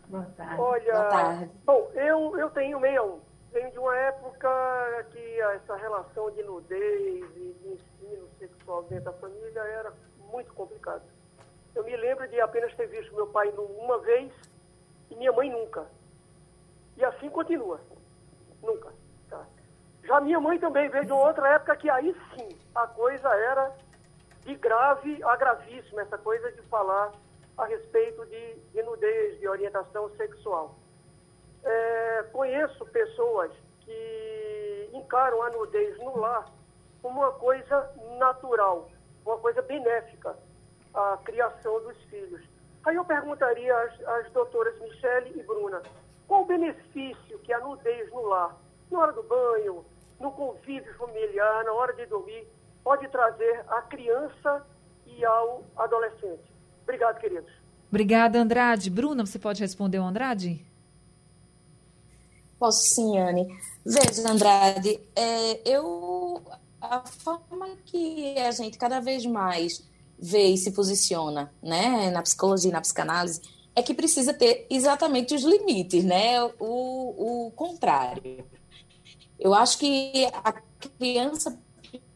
Boa 0.08 0.26
tarde. 0.38 0.62
Olha, 0.62 0.94
boa 0.94 1.10
tarde. 1.10 1.52
bom, 1.66 1.92
eu, 1.94 2.38
eu 2.38 2.50
tenho 2.52 2.80
61. 2.80 3.20
Venho 3.52 3.72
de 3.72 3.80
uma 3.80 3.96
época 3.96 5.08
que 5.12 5.42
essa 5.42 5.76
relação 5.78 6.30
de 6.32 6.44
nudez 6.44 7.26
e 7.38 7.54
de 7.54 7.70
ensino 7.70 8.28
sexual 8.38 8.84
dentro 8.84 9.06
da 9.06 9.14
família 9.14 9.62
era 9.62 9.94
muito 10.30 10.54
complicada. 10.54 11.04
Eu 11.74 11.84
me 11.84 11.96
lembro 11.96 12.28
de 12.28 12.40
apenas 12.40 12.74
ter 12.76 12.88
visto 12.88 13.16
meu 13.16 13.28
pai 13.28 13.54
uma 13.58 13.98
vez 14.00 14.32
e 15.10 15.16
minha 15.16 15.32
mãe 15.32 15.50
nunca. 15.50 15.86
E 16.98 17.04
assim 17.04 17.30
continua. 17.30 17.80
Nunca. 18.62 18.92
Tá? 19.30 19.46
Já 20.04 20.20
minha 20.20 20.40
mãe 20.40 20.60
também 20.60 20.90
veio 20.90 21.06
de 21.06 21.12
uma 21.12 21.28
outra 21.28 21.48
época 21.56 21.76
que 21.78 21.90
aí 21.90 22.16
sim 22.36 22.50
a 22.74 22.88
coisa 22.88 23.30
era 23.30 23.72
de 24.42 24.56
grave 24.56 25.24
a 25.24 25.36
gravíssima, 25.36 26.02
essa 26.02 26.18
coisa 26.18 26.52
de 26.52 26.62
falar 26.64 27.12
a 27.58 27.66
respeito 27.66 28.26
de, 28.26 28.56
de 28.74 28.84
nudez, 28.84 29.40
de 29.40 29.48
orientação 29.48 30.10
sexual. 30.18 30.76
É, 31.64 32.24
conheço 32.32 32.86
pessoas 32.88 33.52
que 33.82 34.90
encaram 34.94 35.42
a 35.42 35.50
nudez 35.50 35.98
no 36.00 36.18
lar 36.18 36.52
como 37.02 37.22
uma 37.22 37.32
coisa 37.34 37.92
natural, 38.18 38.90
uma 39.26 39.38
coisa 39.38 39.62
benéfica 39.62 40.36
à 40.94 41.18
criação 41.24 41.82
dos 41.82 41.98
filhos. 42.04 42.44
Aí 42.86 42.96
eu 42.96 43.06
perguntaria 43.06 43.76
às, 43.76 44.08
às 44.08 44.32
doutoras 44.32 44.80
Michele 44.80 45.40
e 45.40 45.44
Bruna, 45.44 45.82
qual 46.28 46.42
o 46.42 46.46
benefício 46.46 47.40
que 47.40 47.54
a 47.54 47.60
nudez 47.60 48.12
no 48.12 48.22
lar, 48.22 48.56
na 48.92 49.00
hora 49.00 49.12
do 49.14 49.24
banho, 49.24 49.86
no 50.20 50.32
convívio 50.32 50.94
familiar, 50.96 51.64
na 51.64 51.74
hora 51.74 51.94
de 51.94 52.06
dormir, 52.06 52.48
pode 52.84 53.08
trazer 53.10 53.64
à 53.68 53.82
criança 53.84 54.66
e 55.06 55.24
ao 55.26 55.64
adolescente? 55.76 56.55
Obrigado, 56.86 57.20
queridos. 57.20 57.52
Obrigada, 57.90 58.40
Andrade. 58.40 58.90
Bruna, 58.90 59.26
você 59.26 59.38
pode 59.38 59.62
responder 59.62 60.00
o 60.00 60.04
Andrade? 60.04 60.66
Posso 62.58 62.82
sim, 62.96 63.18
Anne. 63.18 63.48
Veja, 63.86 64.30
Andrade, 64.30 65.00
é, 65.16 65.70
eu 65.70 66.42
a 66.80 67.06
forma 67.06 67.68
que 67.86 68.38
a 68.38 68.52
gente 68.52 68.78
cada 68.78 69.00
vez 69.00 69.26
mais 69.26 69.84
vê 70.18 70.50
e 70.50 70.58
se 70.58 70.72
posiciona, 70.72 71.52
né, 71.62 72.10
na 72.12 72.22
psicologia, 72.22 72.72
na 72.72 72.82
psicanálise, 72.82 73.42
é 73.76 73.82
que 73.82 73.94
precisa 73.94 74.34
ter 74.34 74.66
exatamente 74.70 75.34
os 75.34 75.44
limites, 75.44 76.04
né, 76.04 76.42
o, 76.60 77.48
o 77.48 77.52
contrário. 77.52 78.46
Eu 79.38 79.54
acho 79.54 79.78
que 79.78 80.26
a 80.44 80.54
criança 80.98 81.60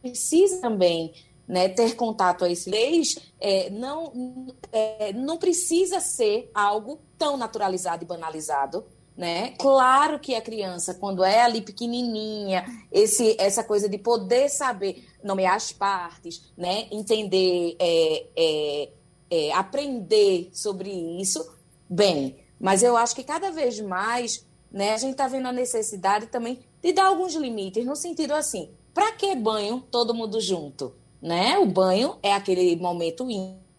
precisa 0.01 0.61
também 0.61 1.13
né, 1.49 1.67
ter 1.67 1.95
contato 1.95 2.45
a 2.45 2.51
esse 2.51 2.69
leis, 2.69 3.17
é, 3.41 3.71
não, 3.71 4.53
é, 4.71 5.11
não 5.13 5.35
precisa 5.39 5.99
ser 5.99 6.51
algo 6.53 6.99
tão 7.17 7.35
naturalizado 7.35 8.03
e 8.03 8.07
banalizado, 8.07 8.85
né? 9.17 9.55
Claro 9.57 10.19
que 10.19 10.35
a 10.35 10.41
criança, 10.41 10.93
quando 10.93 11.23
é 11.23 11.41
ali 11.41 11.61
pequenininha, 11.61 12.63
esse, 12.91 13.35
essa 13.39 13.63
coisa 13.63 13.89
de 13.89 13.97
poder 13.97 14.47
saber 14.47 15.03
nomear 15.23 15.55
as 15.55 15.73
partes, 15.73 16.53
né? 16.55 16.87
Entender, 16.91 17.75
é, 17.79 18.27
é, 18.37 18.89
é, 19.31 19.51
aprender 19.53 20.51
sobre 20.53 20.91
isso, 21.19 21.43
bem. 21.89 22.37
Mas 22.59 22.83
eu 22.83 22.95
acho 22.95 23.15
que 23.15 23.23
cada 23.23 23.51
vez 23.51 23.81
mais, 23.81 24.45
né? 24.71 24.93
A 24.93 24.97
gente 24.97 25.13
está 25.13 25.27
vendo 25.27 25.47
a 25.47 25.51
necessidade 25.51 26.27
também 26.27 26.59
de 26.81 26.93
dar 26.93 27.07
alguns 27.07 27.33
limites, 27.33 27.83
no 27.85 27.95
sentido 27.95 28.35
assim, 28.35 28.69
para 28.93 29.11
que 29.13 29.35
banho 29.35 29.83
todo 29.91 30.13
mundo 30.13 30.39
junto, 30.39 30.93
né? 31.21 31.57
O 31.57 31.65
banho 31.65 32.17
é 32.23 32.33
aquele 32.33 32.75
momento 32.75 33.27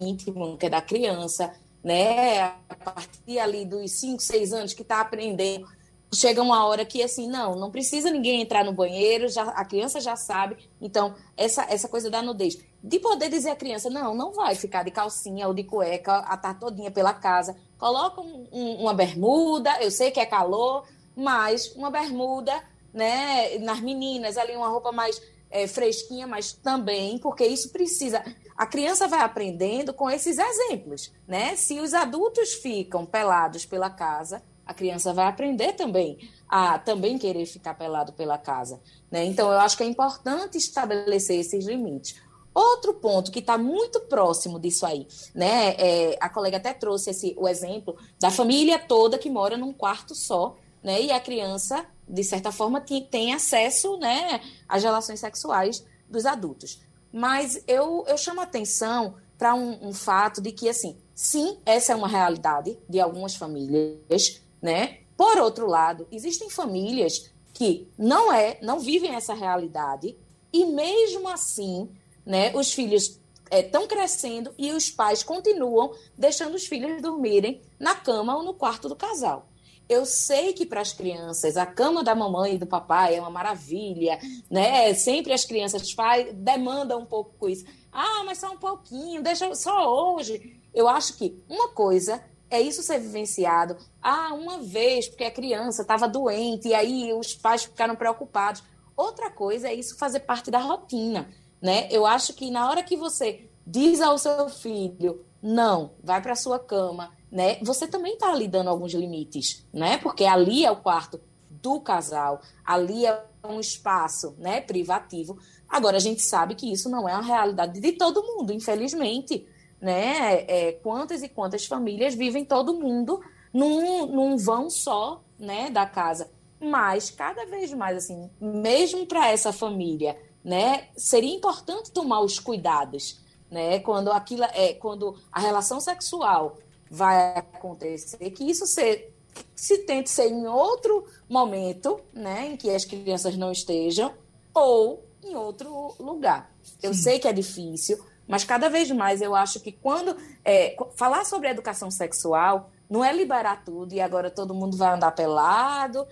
íntimo 0.00 0.57
que 0.57 0.66
é 0.66 0.70
da 0.70 0.81
criança, 0.81 1.53
né? 1.83 2.40
A 2.42 2.74
partir 2.85 3.38
ali 3.38 3.64
dos 3.64 3.92
5, 3.92 4.22
6 4.22 4.53
anos 4.53 4.74
que 4.74 4.83
está 4.83 5.00
aprendendo, 5.00 5.66
chega 6.12 6.42
uma 6.42 6.66
hora 6.66 6.85
que 6.85 7.03
assim, 7.03 7.29
não, 7.29 7.55
não 7.55 7.70
precisa 7.70 8.11
ninguém 8.11 8.40
entrar 8.40 8.64
no 8.64 8.72
banheiro, 8.72 9.29
já, 9.29 9.44
a 9.44 9.64
criança 9.64 10.00
já 10.00 10.16
sabe. 10.16 10.57
Então, 10.81 11.14
essa, 11.37 11.62
essa 11.64 11.88
coisa 11.88 12.11
da 12.11 12.22
nudez. 12.22 12.59
De 12.83 12.98
poder 12.98 13.29
dizer 13.29 13.50
à 13.50 13.57
criança, 13.57 13.88
não, 13.90 14.14
não 14.14 14.33
vai 14.33 14.55
ficar 14.55 14.83
de 14.83 14.90
calcinha 14.90 15.46
ou 15.46 15.55
de 15.55 15.64
cueca 15.64 16.16
a 16.16 16.37
tarde 16.37 16.61
todinha 16.61 16.90
pela 16.90 17.12
casa. 17.12 17.57
Coloca 17.79 18.20
um, 18.20 18.46
um, 18.50 18.74
uma 18.83 18.94
bermuda, 18.94 19.83
eu 19.83 19.90
sei 19.90 20.11
que 20.11 20.20
é 20.20 20.26
calor, 20.26 20.87
mas 21.14 21.74
uma 21.76 21.90
bermuda, 21.90 22.53
né, 22.92 23.59
nas 23.59 23.81
meninas, 23.81 24.37
ali 24.37 24.57
uma 24.57 24.68
roupa 24.68 24.90
mais 24.90 25.20
é, 25.51 25.67
fresquinha, 25.67 26.27
mas 26.27 26.53
também, 26.53 27.19
porque 27.19 27.45
isso 27.45 27.71
precisa. 27.71 28.23
A 28.57 28.67
criança 28.67 29.09
vai 29.09 29.21
aprendendo 29.21 29.93
com 29.93 30.09
esses 30.09 30.39
exemplos, 30.39 31.13
né? 31.27 31.57
Se 31.57 31.81
os 31.81 31.93
adultos 31.93 32.55
ficam 32.55 33.05
pelados 33.05 33.67
pela 33.67 33.91
casa, 33.91 34.43
a 34.65 34.73
criança 34.73 35.13
vai 35.13 35.27
aprender 35.27 35.73
também 35.73 36.31
a 36.49 36.79
também 36.79 37.19
querer 37.19 37.45
ficar 37.47 37.75
pelado 37.75 38.13
pela 38.13 38.39
casa, 38.39 38.81
né? 39.11 39.25
Então 39.25 39.51
eu 39.51 39.59
acho 39.59 39.77
que 39.77 39.83
é 39.83 39.87
importante 39.87 40.57
estabelecer 40.57 41.41
esses 41.41 41.67
limites. 41.67 42.15
Outro 42.53 42.95
ponto 42.95 43.31
que 43.31 43.39
está 43.39 43.57
muito 43.57 44.01
próximo 44.03 44.59
disso 44.59 44.85
aí, 44.85 45.07
né? 45.35 45.75
É, 45.79 46.17
a 46.21 46.29
colega 46.29 46.57
até 46.57 46.73
trouxe 46.73 47.11
esse, 47.11 47.35
o 47.37 47.49
exemplo 47.49 47.97
da 48.21 48.31
família 48.31 48.79
toda 48.79 49.19
que 49.19 49.31
mora 49.31 49.57
num 49.57 49.73
quarto 49.73 50.15
só, 50.15 50.57
né? 50.83 51.03
E 51.03 51.11
a 51.11 51.21
criança 51.21 51.85
de 52.11 52.25
certa 52.25 52.51
forma, 52.51 52.81
tem, 52.81 53.05
tem 53.05 53.33
acesso 53.33 53.96
né, 53.99 54.40
às 54.68 54.83
relações 54.83 55.20
sexuais 55.20 55.85
dos 56.09 56.27
adultos. 56.27 56.81
Mas 57.12 57.62
eu, 57.66 58.05
eu 58.07 58.18
chamo 58.18 58.40
atenção 58.40 59.14
para 59.38 59.55
um, 59.55 59.88
um, 59.88 59.92
fato 59.92 60.40
de 60.40 60.53
que, 60.53 60.68
assim, 60.68 60.99
sim, 61.14 61.59
essa 61.64 61.92
é 61.92 61.96
uma 61.96 62.09
realidade 62.09 62.79
de 62.88 63.01
algumas 63.01 63.35
famílias, 63.35 64.40
né? 64.61 64.99
Por 65.16 65.38
outro 65.38 65.66
lado, 65.66 66.07
existem 66.11 66.51
famílias 66.51 67.31
que 67.53 67.88
não 67.96 68.33
é, 68.33 68.59
não 68.62 68.79
vivem 68.79 69.14
essa 69.14 69.35
realidade 69.35 70.16
e 70.53 70.64
mesmo 70.66 71.29
assim, 71.29 71.90
né, 72.25 72.53
os 72.55 72.73
filhos 72.73 73.20
estão 73.51 73.83
é, 73.83 73.87
crescendo 73.87 74.55
e 74.57 74.73
os 74.73 74.90
pais 74.90 75.23
continuam 75.23 75.94
deixando 76.16 76.55
os 76.55 76.66
filhos 76.66 77.03
dormirem 77.03 77.61
na 77.79 77.94
cama 77.94 78.37
ou 78.37 78.42
no 78.42 78.55
quarto 78.55 78.88
do 78.88 78.96
casal. 78.96 79.50
Eu 79.90 80.07
sei 80.07 80.53
que 80.53 80.64
para 80.64 80.81
as 80.81 80.92
crianças 80.92 81.57
a 81.57 81.66
cama 81.66 82.05
da 82.05 82.14
mamãe 82.14 82.55
e 82.55 82.59
do 82.59 82.64
papai 82.64 83.16
é 83.16 83.20
uma 83.20 83.29
maravilha, 83.29 84.20
né? 84.48 84.94
Sempre 84.94 85.33
as 85.33 85.44
crianças 85.44 85.90
faz, 85.90 86.33
demandam 86.33 87.00
um 87.00 87.05
pouco 87.05 87.35
com 87.37 87.48
isso. 87.48 87.64
Ah, 87.90 88.22
mas 88.24 88.38
só 88.38 88.53
um 88.53 88.57
pouquinho, 88.57 89.20
deixa 89.20 89.53
só 89.57 90.14
hoje. 90.14 90.62
Eu 90.72 90.87
acho 90.87 91.14
que 91.14 91.42
uma 91.48 91.70
coisa 91.70 92.22
é 92.48 92.61
isso 92.61 92.85
ser 92.85 93.00
vivenciado. 93.00 93.76
Ah, 94.00 94.33
uma 94.33 94.59
vez, 94.59 95.09
porque 95.09 95.24
a 95.24 95.31
criança 95.31 95.83
estava 95.83 96.07
doente 96.07 96.68
e 96.68 96.74
aí 96.74 97.12
os 97.12 97.35
pais 97.35 97.64
ficaram 97.64 97.96
preocupados. 97.96 98.62
Outra 98.96 99.29
coisa 99.29 99.70
é 99.70 99.74
isso 99.74 99.98
fazer 99.98 100.20
parte 100.20 100.53
da 100.53 100.61
rotina, 100.61 101.29
né? 101.61 101.88
Eu 101.90 102.07
acho 102.07 102.33
que 102.35 102.48
na 102.48 102.70
hora 102.70 102.85
que 102.85 102.96
você 102.96 103.50
diz 103.66 104.00
ao 104.00 104.16
seu 104.18 104.48
filho, 104.48 105.26
não, 105.42 105.94
vai 106.00 106.22
para 106.22 106.37
sua 106.37 106.61
cama, 106.61 107.11
né? 107.31 107.59
Você 107.62 107.87
também 107.87 108.14
está 108.14 108.33
ali 108.33 108.49
dando 108.49 108.71
alguns 108.71 108.93
limites, 108.93 109.64
né? 109.73 109.99
Porque 109.99 110.25
ali 110.25 110.64
é 110.64 110.71
o 110.71 110.77
quarto 110.77 111.21
do 111.49 111.81
casal, 111.81 112.40
ali 112.64 113.07
é 113.07 113.23
um 113.45 113.61
espaço, 113.61 114.35
né, 114.38 114.61
privativo. 114.61 115.38
Agora 115.69 115.97
a 115.97 116.01
gente 116.01 116.23
sabe 116.23 116.55
que 116.55 116.71
isso 116.71 116.88
não 116.88 117.09
é 117.09 117.12
a 117.12 117.21
realidade 117.21 117.81
de 117.81 117.93
todo 117.93 118.23
mundo, 118.23 118.53
infelizmente, 118.53 119.47
né? 119.81 120.45
É, 120.49 120.73
quantas 120.83 121.23
e 121.23 121.29
quantas 121.29 121.66
famílias 121.66 122.14
vivem 122.14 122.45
todo 122.45 122.75
mundo 122.75 123.21
num, 123.53 124.07
num 124.07 124.37
vão 124.37 124.69
só, 124.69 125.23
né, 125.38 125.71
da 125.71 125.87
casa. 125.87 126.31
Mas 126.61 127.11
cada 127.11 127.47
vez 127.47 127.73
mais 127.73 127.97
assim, 127.97 128.31
mesmo 128.40 129.07
para 129.07 129.29
essa 129.29 129.53
família, 129.53 130.16
né, 130.45 130.88
seria 130.97 131.35
importante 131.35 131.90
tomar 131.90 132.21
os 132.21 132.38
cuidados, 132.38 133.21
né? 133.51 133.79
Quando 133.81 134.12
aquilo 134.12 134.45
é 134.45 134.75
quando 134.75 135.16
a 135.33 135.40
relação 135.40 135.81
sexual 135.81 136.59
vai 136.90 137.38
acontecer, 137.38 138.31
que 138.31 138.50
isso 138.50 138.66
se, 138.66 139.09
se 139.55 139.79
tente 139.79 140.11
ser 140.11 140.26
em 140.26 140.46
outro 140.46 141.07
momento, 141.29 142.00
né, 142.12 142.48
em 142.48 142.57
que 142.57 142.68
as 142.68 142.85
crianças 142.85 143.37
não 143.37 143.53
estejam, 143.53 144.12
ou 144.53 145.05
em 145.22 145.37
outro 145.37 145.94
lugar. 146.00 146.50
Eu 146.83 146.92
Sim. 146.92 147.03
sei 147.03 147.18
que 147.18 147.29
é 147.29 147.33
difícil, 147.33 148.05
mas 148.26 148.42
cada 148.42 148.68
vez 148.68 148.90
mais 148.90 149.22
eu 149.22 149.35
acho 149.35 149.61
que 149.61 149.70
quando 149.70 150.16
é, 150.44 150.76
falar 150.96 151.24
sobre 151.24 151.48
educação 151.48 151.90
sexual 151.90 152.70
não 152.88 153.05
é 153.05 153.12
liberar 153.12 153.64
tudo 153.64 153.92
e 153.92 154.00
agora 154.00 154.31
todo 154.31 154.55
mundo 154.55 154.76
vai 154.76 154.92
andar 154.92 155.12
pelado, 155.12 156.07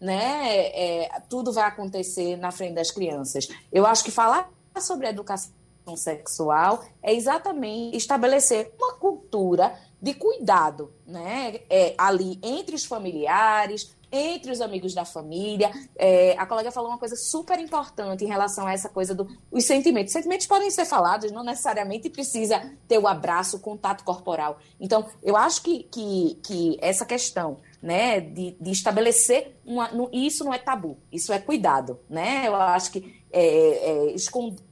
né? 0.00 0.68
É, 0.68 1.22
tudo 1.28 1.52
vai 1.52 1.64
acontecer 1.64 2.36
na 2.36 2.50
frente 2.50 2.74
das 2.74 2.90
crianças. 2.90 3.48
Eu 3.72 3.86
acho 3.86 4.04
que 4.04 4.10
falar 4.10 4.50
sobre 4.80 5.06
educação 5.06 5.52
sexual 5.96 6.82
é 7.02 7.14
exatamente 7.14 7.96
estabelecer 7.96 8.72
uma 8.78 8.94
cultura 8.94 9.78
de 10.04 10.12
cuidado, 10.12 10.92
né? 11.06 11.60
É, 11.70 11.94
ali 11.96 12.38
entre 12.42 12.76
os 12.76 12.84
familiares, 12.84 13.96
entre 14.12 14.52
os 14.52 14.60
amigos 14.60 14.92
da 14.92 15.06
família. 15.06 15.70
É, 15.96 16.36
a 16.38 16.44
colega 16.44 16.70
falou 16.70 16.90
uma 16.90 16.98
coisa 16.98 17.16
super 17.16 17.58
importante 17.58 18.22
em 18.22 18.28
relação 18.28 18.66
a 18.66 18.72
essa 18.74 18.90
coisa 18.90 19.14
dos 19.14 19.26
do, 19.26 19.60
sentimentos. 19.62 20.10
Os 20.10 20.12
sentimentos 20.12 20.46
podem 20.46 20.70
ser 20.70 20.84
falados, 20.84 21.32
não 21.32 21.42
necessariamente 21.42 22.10
precisa 22.10 22.70
ter 22.86 22.98
o 22.98 23.08
abraço, 23.08 23.56
o 23.56 23.60
contato 23.60 24.04
corporal. 24.04 24.58
Então, 24.78 25.08
eu 25.22 25.38
acho 25.38 25.62
que, 25.62 25.84
que, 25.84 26.38
que 26.44 26.78
essa 26.82 27.06
questão 27.06 27.56
né, 27.80 28.20
de, 28.20 28.54
de 28.60 28.70
estabelecer 28.70 29.56
uma, 29.64 29.88
no, 29.88 30.10
isso 30.12 30.44
não 30.44 30.52
é 30.52 30.58
tabu, 30.58 30.98
isso 31.10 31.32
é 31.32 31.38
cuidado, 31.38 31.98
né? 32.10 32.46
Eu 32.46 32.56
acho 32.56 32.92
que 32.92 33.22
é, 33.32 33.46
é, 33.46 34.12
esconder, 34.12 34.62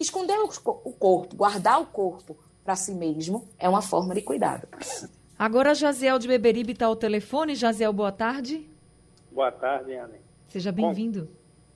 esconder 0.00 0.36
o 0.40 0.92
corpo, 0.92 1.36
guardar 1.36 1.80
o 1.80 1.86
corpo 1.86 2.49
para 2.70 2.76
si 2.76 2.94
mesmo 2.94 3.48
é 3.58 3.68
uma 3.68 3.82
forma 3.82 4.14
de 4.14 4.22
cuidado. 4.22 4.68
Agora, 5.36 5.74
Jaziel 5.74 6.20
de 6.20 6.28
Beberibe 6.28 6.70
está 6.70 6.86
ao 6.86 6.94
telefone. 6.94 7.56
Jaziel, 7.56 7.92
boa 7.92 8.12
tarde. 8.12 8.64
Boa 9.32 9.50
tarde, 9.50 9.92
Ana. 9.92 10.14
Seja 10.46 10.70
bem-vindo. 10.70 11.28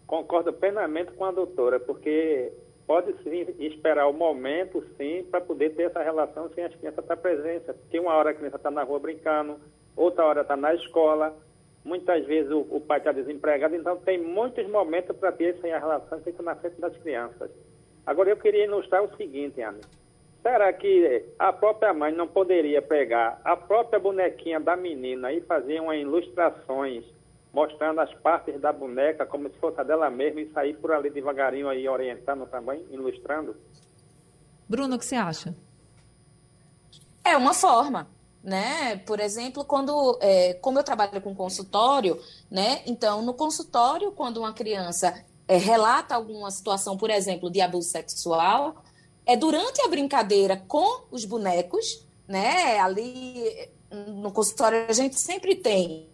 concordo 0.07 0.53
plenamente 0.53 1.11
com 1.11 1.25
a 1.25 1.33
doutora, 1.33 1.81
porque 1.81 2.53
pode 2.87 3.13
sim 3.25 3.45
esperar 3.59 4.07
o 4.07 4.13
momento, 4.13 4.85
sim, 4.97 5.25
para 5.29 5.41
poder 5.41 5.75
ter 5.75 5.85
essa 5.85 6.01
relação 6.01 6.49
sem 6.55 6.63
as 6.63 6.75
crianças 6.77 7.03
estar 7.03 7.17
presentes. 7.17 7.67
Porque 7.75 7.99
uma 7.99 8.15
hora 8.15 8.31
a 8.31 8.35
criança 8.35 8.57
está 8.57 8.71
na 8.71 8.85
rua 8.85 9.01
brincando, 9.01 9.57
outra 9.97 10.25
hora 10.25 10.43
está 10.43 10.57
na 10.57 10.77
escola, 10.77 11.37
muitas 11.85 12.25
vezes 12.25 12.53
o, 12.53 12.61
o 12.71 12.81
pai 12.81 12.99
está 12.99 13.11
desempregado, 13.11 13.75
então 13.75 13.97
tem 13.97 14.23
muitos 14.23 14.65
momentos 14.71 15.17
para 15.17 15.33
ter 15.33 15.57
essa 15.57 15.67
relação 15.67 16.21
feita 16.21 16.41
na 16.41 16.55
frente 16.55 16.81
das 16.81 16.97
crianças. 16.99 17.51
Agora 18.07 18.31
eu 18.31 18.37
queria 18.37 18.67
ilustrar 18.67 19.03
o 19.03 19.17
seguinte, 19.17 19.61
Ana. 19.61 19.81
Será 20.45 20.71
que 20.75 21.25
a 21.39 21.55
própria 21.55 21.95
mãe 21.95 22.13
não 22.13 22.29
poderia 22.29 22.83
pegar 22.83 23.41
a 23.43 23.57
própria 23.57 23.99
bonequinha 23.99 24.61
da 24.61 24.77
menina 24.77 25.33
e 25.33 25.41
fazer 25.41 25.81
umas 25.81 25.99
ilustrações 25.99 27.03
mostrando 27.51 28.03
as 28.03 28.13
partes 28.17 28.61
da 28.61 28.71
boneca 28.71 29.25
como 29.25 29.49
se 29.49 29.57
fosse 29.59 29.81
a 29.81 29.83
dela 29.83 30.11
mesma 30.11 30.43
e 30.43 30.53
sair 30.53 30.75
por 30.75 30.93
ali 30.93 31.09
devagarinho 31.09 31.67
aí 31.67 31.89
orientando 31.89 32.45
também, 32.47 32.85
ilustrando? 32.91 33.57
Bruno, 34.69 34.97
o 34.97 34.99
que 34.99 35.07
você 35.07 35.17
acha? 35.17 35.57
É 37.25 37.39
uma 37.39 37.55
forma, 37.55 38.07
né? 38.43 38.97
Por 39.07 39.21
exemplo, 39.21 39.65
quando, 39.65 40.19
é, 40.21 40.53
como 40.61 40.79
eu 40.79 40.85
trabalho 40.85 41.23
com 41.23 41.35
consultório, 41.35 42.21
né? 42.51 42.83
Então, 42.85 43.23
no 43.23 43.33
consultório, 43.33 44.13
quando 44.13 44.41
uma 44.41 44.53
criança 44.53 45.25
é, 45.49 45.57
relata 45.57 46.15
alguma 46.15 46.51
situação, 46.51 46.99
por 46.99 47.09
exemplo, 47.09 47.51
de 47.51 47.63
abuso 47.63 47.89
sexual, 47.89 48.84
é 49.27 49.37
durante 49.37 49.81
a 49.83 49.89
brincadeira 49.89 50.63
com 50.69 51.05
os 51.11 51.25
bonecos, 51.25 52.07
né? 52.27 52.79
Ali 52.79 53.71
no 53.91 54.33
consultório 54.33 54.87
a 54.89 54.93
gente 54.93 55.19
sempre 55.19 55.55
tem, 55.55 56.09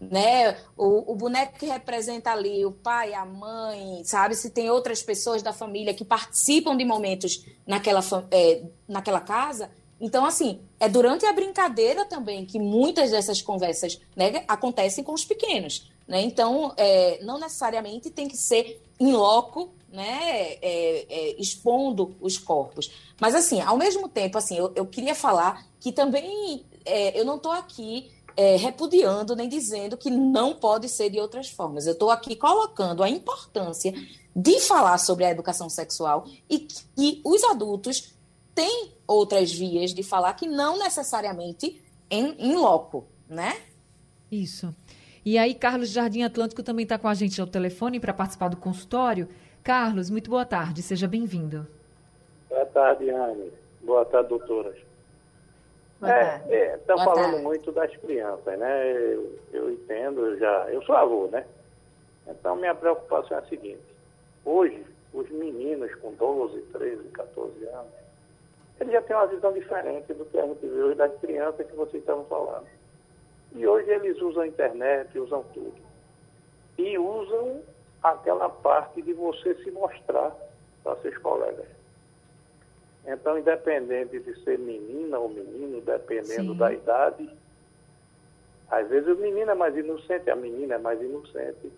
né? 0.00 0.56
O, 0.76 1.12
o, 1.12 1.14
boneco 1.14 1.58
que 1.58 1.66
representa 1.66 2.30
ali 2.30 2.64
o 2.64 2.72
pai, 2.72 3.14
a 3.14 3.24
mãe, 3.24 4.02
sabe? 4.04 4.34
Se 4.34 4.50
tem 4.50 4.70
outras 4.70 5.02
pessoas 5.02 5.42
da 5.42 5.52
família 5.52 5.94
que 5.94 6.04
participam 6.04 6.76
de 6.76 6.84
momentos 6.84 7.44
naquela, 7.66 8.00
é, 8.30 8.62
naquela 8.86 9.20
casa. 9.20 9.70
Então, 10.00 10.26
assim, 10.26 10.60
é 10.80 10.88
durante 10.88 11.24
a 11.24 11.32
brincadeira 11.32 12.04
também 12.04 12.44
que 12.44 12.58
muitas 12.58 13.12
dessas 13.12 13.40
conversas 13.40 14.00
né, 14.16 14.44
acontecem 14.48 15.04
com 15.04 15.12
os 15.12 15.24
pequenos. 15.24 15.90
Né? 16.08 16.22
Então, 16.22 16.74
é, 16.76 17.20
não 17.22 17.38
necessariamente 17.38 18.10
tem 18.10 18.26
que 18.26 18.36
ser 18.36 18.82
em 18.98 19.12
loco, 19.12 19.72
né, 19.92 20.54
é, 20.62 21.06
é, 21.08 21.40
expondo 21.40 22.16
os 22.20 22.38
corpos. 22.38 22.90
Mas, 23.20 23.34
assim, 23.34 23.60
ao 23.60 23.76
mesmo 23.76 24.08
tempo, 24.08 24.38
assim, 24.38 24.56
eu, 24.56 24.72
eu 24.74 24.86
queria 24.86 25.14
falar 25.14 25.66
que 25.78 25.92
também 25.92 26.64
é, 26.84 27.18
eu 27.18 27.24
não 27.24 27.36
estou 27.36 27.52
aqui 27.52 28.10
é, 28.36 28.56
repudiando 28.56 29.36
nem 29.36 29.48
dizendo 29.48 29.96
que 29.96 30.10
não 30.10 30.54
pode 30.54 30.88
ser 30.88 31.10
de 31.10 31.20
outras 31.20 31.50
formas. 31.50 31.86
Eu 31.86 31.92
estou 31.92 32.10
aqui 32.10 32.34
colocando 32.34 33.02
a 33.02 33.08
importância 33.08 33.92
de 34.34 34.60
falar 34.60 34.96
sobre 34.98 35.24
a 35.24 35.30
educação 35.30 35.68
sexual 35.68 36.26
e 36.48 36.60
que 36.60 37.20
os 37.24 37.44
adultos 37.44 38.14
têm 38.54 38.92
outras 39.06 39.52
vias 39.52 39.92
de 39.92 40.02
falar 40.02 40.32
que 40.34 40.46
não 40.46 40.78
necessariamente 40.78 41.80
em, 42.10 42.34
em 42.38 42.54
loco, 42.54 43.06
né? 43.28 43.56
Isso. 44.30 44.74
E 45.24 45.38
aí, 45.38 45.54
Carlos 45.54 45.90
Jardim 45.90 46.22
Atlântico 46.22 46.62
também 46.62 46.82
está 46.82 46.98
com 46.98 47.06
a 47.06 47.14
gente 47.14 47.40
ao 47.40 47.46
telefone 47.46 48.00
para 48.00 48.12
participar 48.12 48.48
do 48.48 48.56
consultório. 48.56 49.28
Carlos, 49.62 50.10
muito 50.10 50.28
boa 50.28 50.44
tarde, 50.44 50.82
seja 50.82 51.06
bem-vindo. 51.06 51.64
Boa 52.48 52.66
tarde, 52.66 53.08
Anne. 53.10 53.52
Boa 53.80 54.04
tarde, 54.04 54.28
doutoras. 54.30 54.76
É, 56.02 56.74
estão 56.74 56.96
é, 56.96 57.04
falando 57.04 57.30
tarde. 57.30 57.42
muito 57.42 57.70
das 57.70 57.96
crianças, 57.98 58.58
né? 58.58 58.92
Eu, 58.92 59.38
eu 59.52 59.70
entendo, 59.70 60.26
eu 60.26 60.36
já. 60.36 60.68
Eu 60.68 60.82
sou 60.82 60.96
avô, 60.96 61.28
né? 61.28 61.46
Então 62.26 62.56
minha 62.56 62.74
preocupação 62.74 63.36
é 63.36 63.40
a 63.40 63.46
seguinte: 63.46 63.82
hoje, 64.44 64.84
os 65.14 65.30
meninos 65.30 65.94
com 65.96 66.12
12, 66.14 66.60
13, 66.72 67.08
14 67.10 67.64
anos, 67.66 67.92
eles 68.80 68.92
já 68.92 69.02
têm 69.02 69.14
uma 69.14 69.28
visão 69.28 69.52
diferente 69.52 70.12
do 70.12 70.24
que 70.24 70.40
a 70.40 70.46
gente 70.46 70.66
vê 70.66 70.82
hoje 70.82 70.96
das 70.96 71.14
crianças 71.20 71.64
que 71.64 71.76
vocês 71.76 72.02
estavam 72.02 72.24
falando. 72.24 72.66
E 73.54 73.64
hoje 73.64 73.88
eles 73.88 74.20
usam 74.20 74.42
a 74.42 74.46
internet, 74.48 75.16
usam 75.16 75.44
tudo. 75.54 75.76
E 76.76 76.98
usam 76.98 77.62
aquela 78.02 78.48
parte 78.48 79.00
de 79.00 79.12
você 79.12 79.54
se 79.62 79.70
mostrar 79.70 80.34
para 80.82 80.96
seus 80.96 81.16
colegas. 81.18 81.66
Então, 83.06 83.38
independente 83.38 84.18
de 84.20 84.44
ser 84.44 84.58
menina 84.58 85.18
ou 85.18 85.28
menino, 85.28 85.80
dependendo 85.80 86.52
Sim. 86.52 86.58
da 86.58 86.72
idade, 86.72 87.30
às 88.70 88.88
vezes 88.88 89.08
o 89.08 89.20
menino 89.20 89.50
é 89.50 89.54
mais 89.54 89.76
inocente, 89.76 90.30
a 90.30 90.36
menina 90.36 90.74
é 90.76 90.78
mais 90.78 91.00
inocente. 91.00 91.72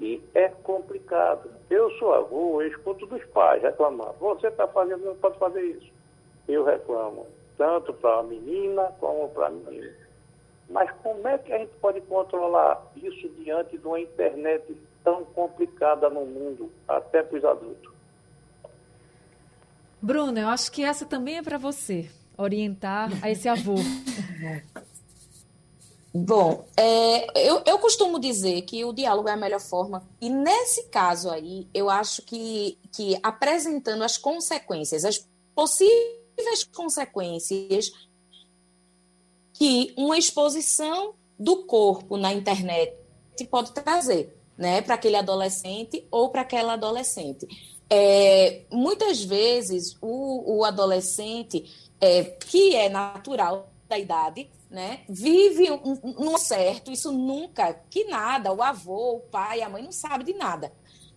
E 0.00 0.22
é 0.34 0.48
complicado. 0.48 1.50
Eu 1.68 1.90
sou 1.92 2.14
avô, 2.14 2.62
eu 2.62 2.68
escuto 2.68 3.06
dos 3.06 3.24
pais 3.26 3.62
reclamando. 3.62 4.14
Você 4.20 4.46
está 4.46 4.66
fazendo, 4.68 5.04
não 5.04 5.16
pode 5.16 5.38
fazer 5.38 5.60
isso. 5.62 5.92
Eu 6.46 6.64
reclamo, 6.64 7.26
tanto 7.56 7.92
para 7.92 8.20
a 8.20 8.22
menina 8.22 8.92
como 9.00 9.28
para 9.30 9.46
a 9.46 9.50
menina. 9.50 9.92
Mas 10.70 10.90
como 11.02 11.26
é 11.26 11.36
que 11.38 11.52
a 11.52 11.58
gente 11.58 11.74
pode 11.80 12.00
controlar 12.02 12.80
isso 12.96 13.28
diante 13.30 13.76
de 13.76 13.86
uma 13.86 14.00
internet 14.00 14.76
tão 15.02 15.24
complicada 15.24 16.08
no 16.08 16.24
mundo, 16.24 16.70
até 16.86 17.22
para 17.22 17.38
os 17.38 17.44
adultos? 17.44 17.92
Bruna, 20.00 20.40
eu 20.40 20.48
acho 20.48 20.70
que 20.70 20.84
essa 20.84 21.04
também 21.04 21.38
é 21.38 21.42
para 21.42 21.58
você, 21.58 22.08
orientar 22.36 23.10
a 23.22 23.30
esse 23.30 23.48
avô. 23.48 23.74
Bom, 26.14 26.66
é, 26.76 27.48
eu, 27.48 27.62
eu 27.66 27.78
costumo 27.78 28.18
dizer 28.18 28.62
que 28.62 28.84
o 28.84 28.92
diálogo 28.92 29.28
é 29.28 29.32
a 29.32 29.36
melhor 29.36 29.60
forma, 29.60 30.02
e 30.20 30.30
nesse 30.30 30.84
caso 30.84 31.30
aí, 31.30 31.68
eu 31.74 31.90
acho 31.90 32.22
que, 32.22 32.78
que 32.92 33.18
apresentando 33.22 34.02
as 34.02 34.16
consequências, 34.16 35.04
as 35.04 35.28
possíveis 35.54 36.64
consequências 36.74 37.92
que 39.52 39.92
uma 39.96 40.16
exposição 40.16 41.14
do 41.38 41.64
corpo 41.64 42.16
na 42.16 42.32
internet 42.32 42.96
pode 43.50 43.72
trazer, 43.72 44.37
né, 44.58 44.82
para 44.82 44.96
aquele 44.96 45.14
adolescente 45.14 46.04
ou 46.10 46.30
para 46.30 46.42
aquela 46.42 46.72
adolescente. 46.72 47.46
É, 47.88 48.62
muitas 48.70 49.22
vezes 49.22 49.96
o, 50.02 50.58
o 50.58 50.64
adolescente, 50.64 51.64
é, 52.00 52.24
que 52.24 52.74
é 52.74 52.88
natural 52.88 53.72
da 53.88 53.96
idade, 53.96 54.50
né, 54.68 55.00
vive 55.08 55.70
um, 55.70 55.98
um 56.04 56.36
certo, 56.36 56.90
isso 56.90 57.12
nunca, 57.12 57.72
que 57.88 58.04
nada, 58.04 58.52
o 58.52 58.62
avô, 58.62 59.14
o 59.14 59.20
pai, 59.20 59.62
a 59.62 59.68
mãe 59.68 59.82
não 59.82 59.92
sabe 59.92 60.24
de 60.24 60.34
nada. 60.34 60.72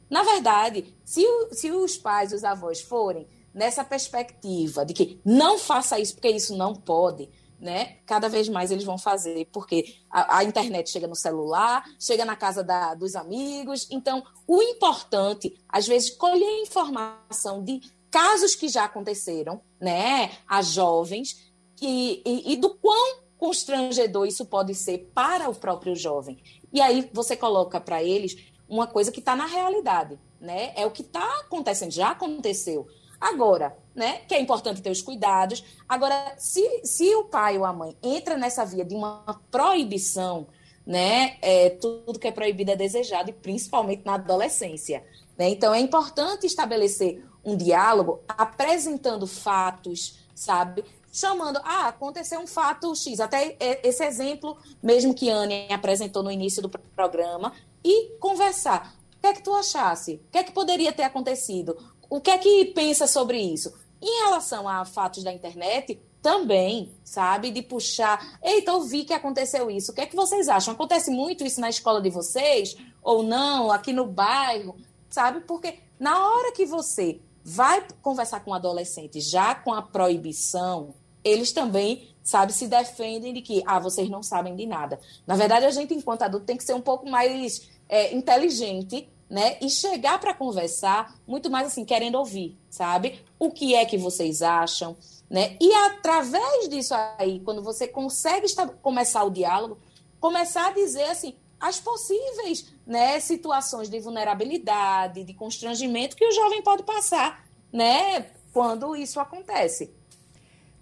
Na 0.09 0.23
verdade, 0.23 0.93
se, 1.03 1.25
o, 1.25 1.49
se 1.53 1.71
os 1.71 1.97
pais 1.97 2.31
e 2.31 2.35
os 2.35 2.43
avós 2.43 2.79
forem 2.79 3.27
nessa 3.53 3.83
perspectiva 3.83 4.85
de 4.85 4.93
que 4.93 5.19
não 5.25 5.57
faça 5.57 5.99
isso 5.99 6.13
porque 6.13 6.29
isso 6.29 6.55
não 6.55 6.73
pode, 6.73 7.29
né? 7.61 7.97
Cada 8.07 8.27
vez 8.27 8.49
mais 8.49 8.71
eles 8.71 8.83
vão 8.83 8.97
fazer, 8.97 9.47
porque 9.53 9.95
a, 10.09 10.39
a 10.39 10.43
internet 10.43 10.89
chega 10.89 11.07
no 11.07 11.15
celular, 11.15 11.85
chega 11.99 12.25
na 12.25 12.35
casa 12.35 12.63
da, 12.63 12.95
dos 12.95 13.15
amigos. 13.15 13.87
Então, 13.91 14.23
o 14.47 14.61
importante, 14.63 15.63
às 15.69 15.87
vezes, 15.87 16.09
colher 16.09 16.61
informação 16.63 17.63
de 17.63 17.79
casos 18.09 18.55
que 18.55 18.67
já 18.67 18.85
aconteceram, 18.85 19.61
né, 19.79 20.31
a 20.47 20.61
jovens, 20.63 21.53
e, 21.79 22.21
e, 22.25 22.53
e 22.53 22.57
do 22.57 22.71
quão 22.75 23.21
constrangedor 23.37 24.27
isso 24.27 24.45
pode 24.45 24.73
ser 24.75 25.11
para 25.13 25.49
o 25.49 25.55
próprio 25.55 25.95
jovem. 25.95 26.41
E 26.73 26.81
aí 26.81 27.09
você 27.13 27.35
coloca 27.35 27.79
para 27.79 28.03
eles 28.03 28.35
uma 28.67 28.87
coisa 28.87 29.11
que 29.11 29.19
está 29.19 29.35
na 29.35 29.45
realidade, 29.45 30.19
né? 30.39 30.73
É 30.75 30.85
o 30.85 30.91
que 30.91 31.01
está 31.01 31.39
acontecendo, 31.39 31.91
já 31.91 32.11
aconteceu. 32.11 32.87
Agora, 33.19 33.75
né, 33.95 34.21
que 34.27 34.33
é 34.33 34.39
importante 34.39 34.81
ter 34.81 34.89
os 34.89 35.01
cuidados. 35.01 35.63
Agora, 35.87 36.33
se, 36.37 36.81
se 36.83 37.13
o 37.15 37.25
pai 37.25 37.57
ou 37.57 37.65
a 37.65 37.73
mãe 37.73 37.95
entra 38.01 38.37
nessa 38.37 38.65
via 38.65 38.85
de 38.85 38.95
uma 38.95 39.39
proibição, 39.49 40.47
né, 40.85 41.37
é, 41.41 41.69
tudo 41.69 42.19
que 42.19 42.27
é 42.27 42.31
proibido 42.31 42.71
é 42.71 42.75
desejado, 42.75 43.29
e 43.29 43.33
principalmente 43.33 44.03
na 44.05 44.15
adolescência. 44.15 45.03
Né? 45.37 45.49
Então, 45.49 45.73
é 45.73 45.79
importante 45.79 46.45
estabelecer 46.45 47.23
um 47.43 47.55
diálogo 47.55 48.21
apresentando 48.27 49.25
fatos, 49.25 50.19
sabe? 50.35 50.83
Chamando, 51.11 51.59
ah, 51.63 51.87
aconteceu 51.87 52.39
um 52.39 52.47
fato 52.47 52.95
X, 52.95 53.19
até 53.19 53.57
esse 53.83 54.03
exemplo 54.03 54.57
mesmo 54.81 55.13
que 55.13 55.29
Anne 55.29 55.67
apresentou 55.69 56.23
no 56.23 56.31
início 56.31 56.61
do 56.61 56.69
programa, 56.69 57.51
e 57.83 58.11
conversar. 58.19 58.95
O 59.17 59.21
que 59.21 59.27
é 59.27 59.33
que 59.33 59.43
tu 59.43 59.53
achasse? 59.53 60.21
O 60.27 60.31
que 60.31 60.37
é 60.37 60.43
que 60.43 60.51
poderia 60.51 60.91
ter 60.91 61.03
acontecido? 61.03 61.77
O 62.11 62.19
que 62.19 62.29
é 62.29 62.37
que 62.37 62.65
pensa 62.65 63.07
sobre 63.07 63.39
isso? 63.39 63.73
Em 64.01 64.25
relação 64.25 64.67
a 64.67 64.83
fatos 64.83 65.23
da 65.23 65.31
internet, 65.31 65.97
também, 66.21 66.91
sabe? 67.05 67.51
De 67.51 67.61
puxar. 67.61 68.37
Eita, 68.43 68.69
eu 68.71 68.81
vi 68.81 69.05
que 69.05 69.13
aconteceu 69.13 69.71
isso. 69.71 69.93
O 69.93 69.95
que 69.95 70.01
é 70.01 70.05
que 70.05 70.15
vocês 70.15 70.49
acham? 70.49 70.73
Acontece 70.73 71.09
muito 71.09 71.45
isso 71.45 71.61
na 71.61 71.69
escola 71.69 72.01
de 72.01 72.09
vocês? 72.09 72.75
Ou 73.01 73.23
não? 73.23 73.71
Aqui 73.71 73.93
no 73.93 74.05
bairro? 74.05 74.75
Sabe? 75.09 75.39
Porque 75.47 75.79
na 75.97 76.27
hora 76.27 76.51
que 76.51 76.65
você 76.65 77.21
vai 77.45 77.87
conversar 78.01 78.41
com 78.41 78.51
um 78.51 78.55
adolescente 78.55 79.21
já 79.21 79.55
com 79.55 79.73
a 79.73 79.81
proibição, 79.81 80.93
eles 81.23 81.53
também, 81.53 82.09
sabe, 82.21 82.51
se 82.51 82.67
defendem 82.67 83.33
de 83.33 83.41
que, 83.41 83.63
ah, 83.65 83.79
vocês 83.79 84.09
não 84.09 84.21
sabem 84.21 84.53
de 84.53 84.65
nada. 84.65 84.99
Na 85.25 85.37
verdade, 85.37 85.65
a 85.65 85.71
gente, 85.71 85.93
enquanto 85.93 86.23
adulto, 86.23 86.45
tem 86.45 86.57
que 86.57 86.65
ser 86.65 86.73
um 86.73 86.81
pouco 86.81 87.09
mais 87.09 87.69
é, 87.87 88.13
inteligente 88.13 89.07
né? 89.31 89.55
E 89.61 89.69
chegar 89.69 90.19
para 90.19 90.33
conversar 90.33 91.15
muito 91.25 91.49
mais 91.49 91.67
assim, 91.67 91.85
querendo 91.85 92.15
ouvir, 92.15 92.57
sabe? 92.69 93.21
O 93.39 93.49
que 93.49 93.73
é 93.73 93.85
que 93.85 93.97
vocês 93.97 94.41
acham, 94.41 94.97
né? 95.29 95.55
E 95.61 95.73
através 95.73 96.67
disso 96.67 96.93
aí, 97.17 97.39
quando 97.39 97.63
você 97.63 97.87
consegue 97.87 98.45
estar, 98.45 98.67
começar 98.67 99.23
o 99.23 99.29
diálogo, 99.29 99.77
começar 100.19 100.67
a 100.67 100.71
dizer 100.73 101.03
assim, 101.03 101.33
as 101.57 101.79
possíveis 101.79 102.73
né, 102.85 103.21
situações 103.21 103.87
de 103.87 104.01
vulnerabilidade, 104.01 105.23
de 105.23 105.33
constrangimento 105.33 106.17
que 106.17 106.27
o 106.27 106.31
jovem 106.33 106.61
pode 106.61 106.83
passar, 106.83 107.47
né, 107.71 108.25
quando 108.51 108.97
isso 108.97 109.17
acontece. 109.17 109.93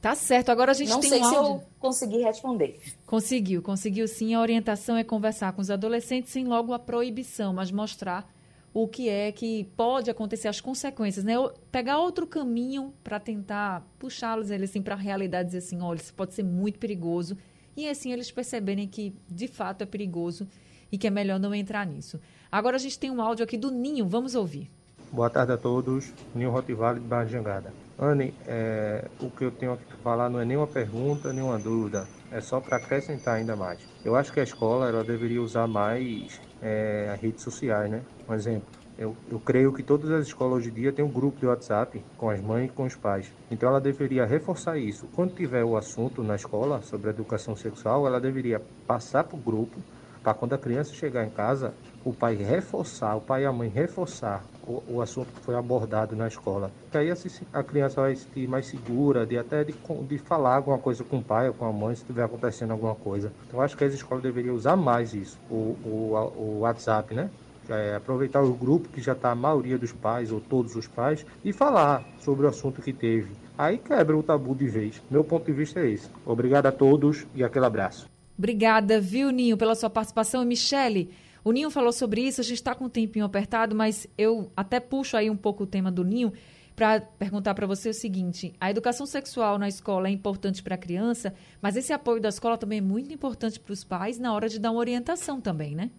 Tá 0.01 0.15
certo. 0.15 0.49
Agora 0.49 0.71
a 0.71 0.73
gente 0.73 0.89
Não 0.89 1.01
tem 1.01 1.09
sei 1.09 1.21
um 1.21 1.29
se 1.29 1.35
áudio. 1.35 1.51
eu 1.51 1.63
consegui 1.77 2.17
responder. 2.23 2.81
Conseguiu, 3.05 3.61
conseguiu 3.61 4.07
sim. 4.07 4.33
A 4.33 4.41
orientação 4.41 4.97
é 4.97 5.03
conversar 5.03 5.53
com 5.53 5.61
os 5.61 5.69
adolescentes 5.69 6.31
sem 6.31 6.45
logo 6.45 6.73
a 6.73 6.79
proibição, 6.79 7.53
mas 7.53 7.69
mostrar 7.69 8.27
o 8.73 8.87
que 8.87 9.09
é 9.09 9.31
que 9.31 9.65
pode 9.75 10.09
acontecer, 10.09 10.47
as 10.47 10.61
consequências, 10.61 11.25
né? 11.25 11.33
Pegar 11.71 11.99
outro 11.99 12.27
caminho 12.27 12.93
para 13.03 13.19
tentar 13.19 13.85
puxá-los 13.97 14.51
eles 14.51 14.69
assim 14.69 14.81
para 14.81 14.95
a 14.95 14.97
realidade, 14.97 15.47
dizer 15.47 15.59
assim, 15.59 15.81
olha, 15.81 15.97
isso 15.97 16.13
pode 16.13 16.33
ser 16.33 16.43
muito 16.43 16.79
perigoso 16.79 17.37
e 17.75 17.87
assim 17.87 18.11
eles 18.11 18.31
perceberem 18.31 18.87
que 18.87 19.15
de 19.27 19.47
fato 19.47 19.81
é 19.81 19.85
perigoso 19.85 20.47
e 20.91 20.97
que 20.97 21.07
é 21.07 21.09
melhor 21.09 21.39
não 21.39 21.53
entrar 21.53 21.85
nisso. 21.85 22.19
Agora 22.51 22.75
a 22.75 22.79
gente 22.79 22.97
tem 22.97 23.11
um 23.11 23.21
áudio 23.21 23.43
aqui 23.43 23.57
do 23.57 23.71
Ninho, 23.71 24.07
vamos 24.07 24.35
ouvir. 24.35 24.69
Boa 25.11 25.29
tarde 25.29 25.51
a 25.53 25.57
todos. 25.57 26.13
Ninho 26.35 26.51
Rotivale 26.51 26.99
de 26.99 27.05
Barra 27.05 27.25
de 27.25 27.31
Jangada. 27.31 27.73
Anne, 27.97 28.33
é, 28.47 29.07
o 29.19 29.29
que 29.29 29.43
eu 29.43 29.51
tenho 29.51 29.73
aqui 29.73 29.83
para 29.85 29.97
falar 29.97 30.29
não 30.29 30.39
é 30.39 30.45
nenhuma 30.45 30.67
pergunta, 30.67 31.33
nenhuma 31.33 31.57
dúvida. 31.57 32.07
É 32.31 32.39
só 32.39 32.61
para 32.61 32.77
acrescentar 32.77 33.35
ainda 33.35 33.55
mais. 33.55 33.79
Eu 34.05 34.15
acho 34.15 34.31
que 34.31 34.39
a 34.39 34.43
escola 34.43 34.87
ela 34.87 35.03
deveria 35.03 35.41
usar 35.41 35.67
mais 35.67 36.39
é, 36.61 37.09
as 37.13 37.19
redes 37.21 37.43
sociais, 37.43 37.89
né? 37.89 38.01
Um 38.27 38.33
exemplo. 38.33 38.67
Eu, 38.97 39.15
eu 39.31 39.39
creio 39.39 39.71
que 39.71 39.81
todas 39.81 40.11
as 40.11 40.27
escolas 40.27 40.57
hoje 40.57 40.69
em 40.69 40.73
dia 40.73 40.91
têm 40.91 41.05
um 41.05 41.09
grupo 41.09 41.39
de 41.39 41.45
WhatsApp 41.45 42.03
com 42.17 42.29
as 42.29 42.41
mães 42.41 42.69
e 42.69 42.73
com 42.73 42.83
os 42.83 42.95
pais. 42.95 43.31
Então 43.49 43.69
ela 43.69 43.79
deveria 43.79 44.25
reforçar 44.25 44.77
isso. 44.77 45.07
Quando 45.15 45.33
tiver 45.33 45.63
o 45.63 45.77
assunto 45.77 46.21
na 46.21 46.35
escola 46.35 46.81
sobre 46.81 47.09
educação 47.09 47.55
sexual, 47.55 48.05
ela 48.05 48.19
deveria 48.19 48.61
passar 48.85 49.23
para 49.23 49.37
o 49.37 49.39
grupo 49.39 49.79
para 50.21 50.33
quando 50.33 50.53
a 50.53 50.57
criança 50.57 50.93
chegar 50.93 51.25
em 51.25 51.29
casa, 51.29 51.73
o 52.03 52.13
pai 52.13 52.35
reforçar, 52.35 53.15
o 53.15 53.21
pai 53.21 53.43
e 53.43 53.45
a 53.45 53.51
mãe 53.51 53.69
reforçar 53.69 54.43
o, 54.65 54.83
o 54.87 55.01
assunto 55.01 55.31
que 55.33 55.39
foi 55.41 55.55
abordado 55.55 56.15
na 56.15 56.27
escola. 56.27 56.71
Porque 56.83 56.97
aí 56.97 57.11
a 57.53 57.63
criança 57.63 58.01
vai 58.01 58.15
se 58.15 58.47
mais 58.47 58.67
segura 58.67 59.25
de 59.25 59.37
até 59.37 59.63
de, 59.63 59.73
de 60.07 60.17
falar 60.17 60.55
alguma 60.55 60.77
coisa 60.77 61.03
com 61.03 61.17
o 61.17 61.23
pai 61.23 61.47
ou 61.47 61.53
com 61.53 61.65
a 61.65 61.73
mãe 61.73 61.95
se 61.95 62.01
estiver 62.01 62.23
acontecendo 62.23 62.71
alguma 62.71 62.95
coisa. 62.95 63.31
Então 63.47 63.61
acho 63.61 63.75
que 63.75 63.83
as 63.83 63.93
escolas 63.93 64.23
deveriam 64.23 64.55
usar 64.55 64.75
mais 64.75 65.13
isso, 65.13 65.39
o, 65.49 65.75
o, 65.83 66.33
o 66.37 66.59
WhatsApp, 66.61 67.13
né? 67.13 67.29
É, 67.67 67.95
aproveitar 67.95 68.41
o 68.41 68.51
grupo 68.51 68.89
que 68.89 68.99
já 68.99 69.13
está 69.13 69.29
a 69.29 69.35
maioria 69.35 69.77
dos 69.77 69.91
pais 69.91 70.31
ou 70.31 70.41
todos 70.41 70.75
os 70.75 70.87
pais 70.87 71.23
e 71.45 71.53
falar 71.53 72.03
sobre 72.19 72.47
o 72.47 72.49
assunto 72.49 72.81
que 72.81 72.91
teve. 72.91 73.31
Aí 73.55 73.77
quebra 73.77 74.17
o 74.17 74.23
tabu 74.23 74.55
de 74.55 74.67
vez. 74.67 74.99
Meu 75.11 75.23
ponto 75.23 75.45
de 75.45 75.51
vista 75.51 75.79
é 75.79 75.89
esse. 75.91 76.09
Obrigado 76.25 76.65
a 76.65 76.71
todos 76.71 77.27
e 77.35 77.43
aquele 77.43 77.65
abraço. 77.65 78.09
Obrigada, 78.35 78.99
viu, 79.01 79.29
Ninho, 79.31 79.57
pela 79.57 79.75
sua 79.75 79.89
participação. 79.89 80.41
E, 80.41 80.45
Michele, 80.45 81.11
o 81.43 81.51
Ninho 81.51 81.69
falou 81.69 81.91
sobre 81.91 82.21
isso, 82.21 82.41
a 82.41 82.43
gente 82.43 82.55
está 82.57 82.75
com 82.75 82.85
um 82.85 82.89
tempinho 82.89 83.25
apertado, 83.25 83.75
mas 83.75 84.07
eu 84.17 84.51
até 84.55 84.79
puxo 84.79 85.15
aí 85.17 85.29
um 85.29 85.37
pouco 85.37 85.63
o 85.63 85.67
tema 85.67 85.91
do 85.91 86.03
Ninho 86.03 86.33
para 86.75 87.01
perguntar 87.01 87.53
para 87.53 87.67
você 87.67 87.89
o 87.89 87.93
seguinte: 87.93 88.53
a 88.59 88.69
educação 88.71 89.05
sexual 89.05 89.57
na 89.57 89.67
escola 89.67 90.07
é 90.07 90.11
importante 90.11 90.63
para 90.63 90.75
a 90.75 90.77
criança, 90.77 91.33
mas 91.61 91.75
esse 91.75 91.91
apoio 91.91 92.21
da 92.21 92.29
escola 92.29 92.57
também 92.57 92.79
é 92.79 92.81
muito 92.81 93.13
importante 93.13 93.59
para 93.59 93.73
os 93.73 93.83
pais 93.83 94.17
na 94.19 94.33
hora 94.33 94.47
de 94.47 94.59
dar 94.59 94.71
uma 94.71 94.79
orientação 94.79 95.41
também, 95.41 95.75
né? 95.75 95.89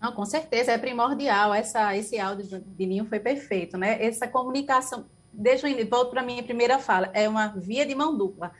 Não, 0.00 0.12
com 0.12 0.24
certeza, 0.26 0.72
é 0.72 0.78
primordial. 0.78 1.52
Essa, 1.54 1.96
esse 1.96 2.18
áudio 2.18 2.62
de- 2.76 2.86
Ninho 2.86 3.06
foi 3.06 3.18
perfeito, 3.18 3.76
né? 3.78 4.02
Essa 4.04 4.28
comunicação, 4.28 5.06
o 5.34 5.66
início, 5.66 5.88
volto 5.88 6.10
para 6.10 6.20
a 6.20 6.24
minha 6.24 6.42
primeira 6.42 6.78
fala, 6.78 7.10
é 7.12 7.28
uma 7.28 7.48
via 7.48 7.84
de 7.86 7.94
mão 7.94 8.16
dupla. 8.16 8.52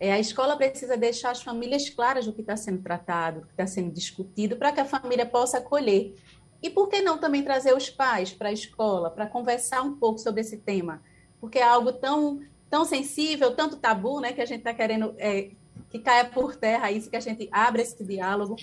É, 0.00 0.12
a 0.12 0.18
escola 0.18 0.56
precisa 0.56 0.96
deixar 0.96 1.30
as 1.30 1.42
famílias 1.42 1.88
claras 1.90 2.26
do 2.26 2.32
que 2.32 2.40
está 2.40 2.56
sendo 2.56 2.82
tratado, 2.82 3.40
do 3.40 3.46
que 3.46 3.52
está 3.52 3.66
sendo 3.66 3.92
discutido, 3.92 4.56
para 4.56 4.70
que 4.70 4.80
a 4.80 4.84
família 4.84 5.26
possa 5.26 5.58
acolher. 5.58 6.14
E 6.62 6.70
por 6.70 6.88
que 6.88 7.00
não 7.00 7.18
também 7.18 7.42
trazer 7.42 7.74
os 7.74 7.90
pais 7.90 8.32
para 8.32 8.48
a 8.48 8.52
escola, 8.52 9.10
para 9.10 9.26
conversar 9.26 9.82
um 9.82 9.94
pouco 9.94 10.18
sobre 10.18 10.40
esse 10.40 10.56
tema? 10.56 11.02
Porque 11.40 11.58
é 11.58 11.62
algo 11.62 11.92
tão, 11.92 12.40
tão 12.70 12.84
sensível, 12.84 13.54
tanto 13.54 13.76
tabu, 13.76 14.20
né, 14.20 14.32
que 14.32 14.40
a 14.40 14.46
gente 14.46 14.60
está 14.60 14.74
querendo 14.74 15.14
é, 15.18 15.50
que 15.90 15.98
caia 15.98 16.24
por 16.24 16.56
terra 16.56 16.90
isso, 16.90 17.10
que 17.10 17.16
a 17.16 17.20
gente 17.20 17.48
abra 17.50 17.82
esse 17.82 18.02
diálogo. 18.04 18.56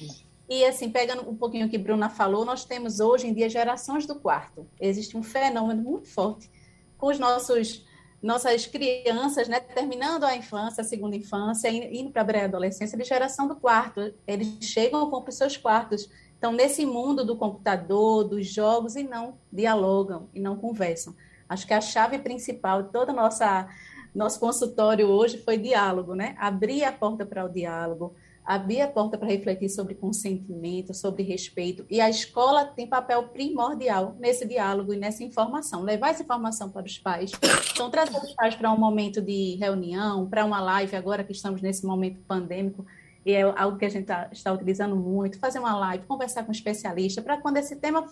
E 0.48 0.64
assim, 0.64 0.90
pegando 0.90 1.28
um 1.30 1.36
pouquinho 1.36 1.66
o 1.66 1.70
que 1.70 1.78
Bruna 1.78 2.10
falou, 2.10 2.46
nós 2.46 2.66
temos 2.66 3.00
hoje 3.00 3.28
em 3.28 3.34
dia 3.34 3.50
gerações 3.50 4.06
do 4.06 4.16
quarto. 4.16 4.68
Existe 4.80 5.18
um 5.18 5.24
fenômeno 5.24 5.82
muito 5.82 6.08
forte 6.08 6.52
com 6.98 7.08
os 7.08 7.18
nossos 7.18 7.85
nossas 8.22 8.66
crianças, 8.66 9.48
né, 9.48 9.60
terminando 9.60 10.24
a 10.24 10.36
infância, 10.36 10.82
a 10.82 10.84
segunda 10.86 11.16
infância, 11.16 11.70
in- 11.70 12.00
indo 12.02 12.12
para 12.12 12.22
a 12.22 12.26
pré-adolescência, 12.26 12.98
de 12.98 13.04
geração 13.04 13.48
do 13.48 13.56
quarto. 13.56 14.14
Eles 14.26 14.58
chegam 14.62 15.10
com 15.10 15.24
os 15.28 15.36
seus 15.36 15.58
quartos. 15.58 16.10
Então, 16.38 16.52
nesse 16.52 16.86
mundo 16.86 17.26
do 17.26 17.36
computador, 17.36 18.24
dos 18.24 18.48
jogos, 18.48 18.96
e 18.96 19.04
não 19.04 19.38
dialogam, 19.52 20.28
e 20.34 20.40
não 20.40 20.56
conversam. 20.56 21.16
Acho 21.48 21.68
que 21.68 21.74
a 21.74 21.82
chave 21.82 22.18
principal 22.20 22.84
de 22.84 22.92
toda 22.92 23.12
a 23.12 23.16
nossa 23.16 23.68
nosso 24.14 24.40
consultório 24.40 25.10
hoje 25.10 25.38
foi 25.40 25.58
diálogo, 25.58 26.16
né? 26.16 26.36
Abrir 26.40 26.86
a 26.86 26.92
porta 26.92 27.26
para 27.26 27.44
o 27.44 27.50
diálogo, 27.50 28.16
abrir 28.46 28.82
a 28.82 28.88
porta 28.88 29.18
para 29.18 29.28
refletir 29.28 29.70
sobre 29.70 29.96
consentimento, 29.96 30.94
sobre 30.94 31.24
respeito. 31.24 31.86
E 31.90 32.00
a 32.00 32.10
escola 32.10 32.66
tem 32.66 32.88
papel 32.88 33.24
primordial 33.30 34.16
nesse 34.20 34.46
diálogo 34.48 34.94
e 34.94 34.98
nessa 34.98 35.24
informação. 35.24 35.82
Levar 35.82 36.10
essa 36.10 36.22
informação 36.22 36.70
para 36.70 36.86
os 36.86 36.98
pais. 37.00 37.32
Então, 37.74 37.90
trazer 37.90 38.18
os 38.18 38.34
pais 38.34 38.56
para 38.56 38.72
um 38.72 38.78
momento 38.78 39.20
de 39.22 39.56
reunião, 39.56 40.30
para 40.30 40.46
uma 40.46 40.62
live, 40.62 40.96
agora 40.96 41.24
que 41.24 41.32
estamos 41.32 41.62
nesse 41.62 41.86
momento 41.86 42.20
pandêmico, 42.28 42.86
e 43.26 43.32
é 43.32 43.42
algo 43.42 43.78
que 43.80 43.86
a 43.86 43.90
gente 43.90 44.06
tá, 44.06 44.30
está 44.32 44.54
utilizando 44.54 44.96
muito, 44.96 45.40
fazer 45.40 45.58
uma 45.58 45.76
live, 45.76 46.06
conversar 46.06 46.44
com 46.44 46.50
um 46.50 46.52
especialista, 46.52 47.24
para 47.24 47.38
quando 47.38 47.58
esse 47.58 47.76
tema 47.76 48.08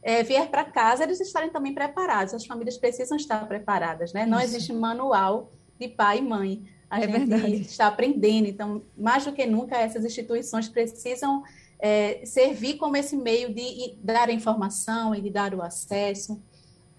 é, 0.00 0.22
vier 0.22 0.48
para 0.48 0.64
casa, 0.64 1.02
eles 1.02 1.18
estarem 1.20 1.50
também 1.50 1.74
preparados. 1.74 2.32
As 2.32 2.46
famílias 2.46 2.76
precisam 2.76 3.16
estar 3.16 3.44
preparadas, 3.48 4.12
né? 4.12 4.24
Não 4.24 4.38
existe 4.38 4.72
manual 4.72 5.50
de 5.80 5.88
pai 5.88 6.18
e 6.18 6.22
mãe. 6.22 6.62
A 6.94 6.98
É 6.98 7.06
gente 7.08 7.26
verdade. 7.26 7.54
está 7.62 7.88
aprendendo, 7.88 8.46
então, 8.48 8.82
mais 8.96 9.24
do 9.24 9.32
que 9.32 9.44
nunca, 9.46 9.76
essas 9.76 10.04
instituições 10.04 10.68
precisam 10.68 11.42
é, 11.78 12.24
servir 12.24 12.74
como 12.74 12.96
esse 12.96 13.16
meio 13.16 13.52
de 13.52 13.94
dar 14.02 14.28
a 14.28 14.32
informação 14.32 15.14
e 15.14 15.20
de 15.20 15.30
dar 15.30 15.54
o 15.54 15.62
acesso. 15.62 16.40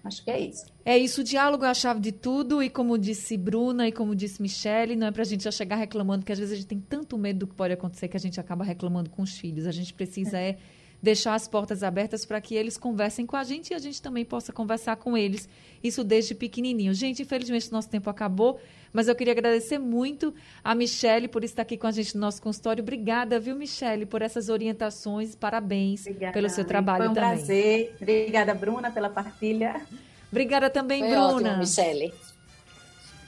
Acho 0.04 0.22
que 0.22 0.30
é 0.30 0.38
isso. 0.38 0.66
É 0.84 0.96
isso, 0.96 1.22
o 1.22 1.24
diálogo 1.24 1.64
é 1.64 1.68
a 1.68 1.74
chave 1.74 1.98
de 1.98 2.12
tudo, 2.12 2.62
e 2.62 2.70
como 2.70 2.96
disse 2.96 3.36
Bruna 3.36 3.88
e 3.88 3.92
como 3.92 4.14
disse 4.14 4.40
Michele, 4.40 4.94
não 4.94 5.06
é 5.06 5.10
para 5.10 5.22
a 5.22 5.24
gente 5.26 5.42
já 5.42 5.50
chegar 5.50 5.76
reclamando, 5.76 6.24
que 6.24 6.30
às 6.30 6.38
vezes 6.38 6.52
a 6.52 6.56
gente 6.56 6.68
tem 6.68 6.78
tanto 6.78 7.18
medo 7.18 7.40
do 7.40 7.46
que 7.48 7.54
pode 7.54 7.72
acontecer 7.72 8.06
que 8.06 8.16
a 8.16 8.20
gente 8.20 8.38
acaba 8.38 8.62
reclamando 8.64 9.10
com 9.10 9.22
os 9.22 9.36
filhos. 9.36 9.66
A 9.66 9.72
gente 9.72 9.92
precisa 9.94 10.38
é 10.38 10.58
deixar 11.06 11.34
as 11.34 11.46
portas 11.46 11.84
abertas 11.84 12.24
para 12.26 12.40
que 12.40 12.56
eles 12.56 12.76
conversem 12.76 13.24
com 13.24 13.36
a 13.36 13.44
gente 13.44 13.70
e 13.70 13.74
a 13.74 13.78
gente 13.78 14.02
também 14.02 14.24
possa 14.24 14.52
conversar 14.52 14.96
com 14.96 15.16
eles, 15.16 15.48
isso 15.80 16.02
desde 16.02 16.34
pequenininho. 16.34 16.92
Gente, 16.92 17.22
infelizmente 17.22 17.70
nosso 17.70 17.88
tempo 17.88 18.10
acabou, 18.10 18.58
mas 18.92 19.06
eu 19.06 19.14
queria 19.14 19.32
agradecer 19.32 19.78
muito 19.78 20.34
a 20.64 20.74
Michele 20.74 21.28
por 21.28 21.44
estar 21.44 21.62
aqui 21.62 21.76
com 21.76 21.86
a 21.86 21.92
gente 21.92 22.16
no 22.16 22.20
nosso 22.22 22.42
consultório. 22.42 22.82
Obrigada, 22.82 23.38
viu, 23.38 23.54
Michele, 23.54 24.04
por 24.04 24.20
essas 24.20 24.48
orientações. 24.48 25.36
Parabéns 25.36 26.00
Obrigada, 26.00 26.32
pelo 26.32 26.50
seu 26.50 26.64
trabalho 26.64 27.04
Foi 27.04 27.08
um 27.12 27.14
também. 27.14 27.36
prazer. 27.36 27.96
Obrigada, 28.00 28.52
Bruna, 28.52 28.90
pela 28.90 29.08
partilha. 29.08 29.80
Obrigada 30.28 30.68
também, 30.68 31.02
Foi 31.02 31.10
Bruna. 31.10 31.34
ótimo, 31.34 31.58
Michele. 31.58 32.12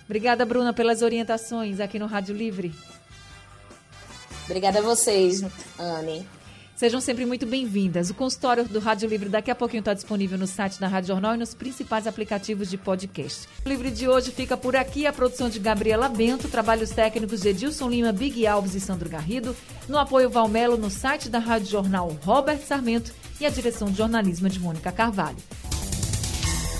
Obrigada, 0.05 0.45
Bruna, 0.45 0.73
pelas 0.73 1.01
orientações 1.01 1.79
aqui 1.79 1.97
no 1.97 2.07
Rádio 2.07 2.35
Livre. 2.35 2.75
Obrigada 4.47 4.81
a 4.81 4.83
vocês, 4.83 5.43
Anne. 5.79 6.27
Sejam 6.79 7.01
sempre 7.01 7.27
muito 7.27 7.45
bem-vindas. 7.45 8.09
O 8.09 8.14
consultório 8.14 8.62
do 8.62 8.79
Rádio 8.79 9.09
Livre 9.09 9.29
daqui 9.29 9.51
a 9.51 9.55
pouquinho 9.57 9.81
está 9.81 9.93
disponível 9.93 10.39
no 10.39 10.47
site 10.47 10.79
da 10.79 10.87
Rádio 10.87 11.09
Jornal 11.09 11.35
e 11.35 11.37
nos 11.37 11.53
principais 11.53 12.07
aplicativos 12.07 12.70
de 12.70 12.79
podcast. 12.79 13.49
O 13.66 13.68
Livre 13.68 13.91
de 13.91 14.09
hoje 14.09 14.31
fica 14.31 14.57
por 14.57 14.76
aqui. 14.76 15.05
A 15.05 15.12
produção 15.12 15.49
de 15.49 15.59
Gabriela 15.59 16.09
Bento, 16.09 16.47
trabalhos 16.47 16.91
técnicos 16.91 17.41
de 17.41 17.49
Edilson 17.49 17.89
Lima, 17.89 18.12
Big 18.12 18.47
Alves 18.47 18.76
e 18.76 18.81
Sandro 18.81 19.09
Garrido. 19.09 19.57
No 19.89 19.99
apoio 19.99 20.31
Valmelo, 20.31 20.76
no 20.76 20.89
site 20.89 21.29
da 21.29 21.41
Rádio 21.41 21.66
Jornal 21.66 22.16
Robert 22.22 22.61
Sarmento 22.61 23.12
e 23.41 23.45
a 23.45 23.51
direção 23.51 23.91
de 23.91 23.99
jornalismo 23.99 24.49
de 24.49 24.61
Mônica 24.61 24.93
Carvalho. 24.93 25.37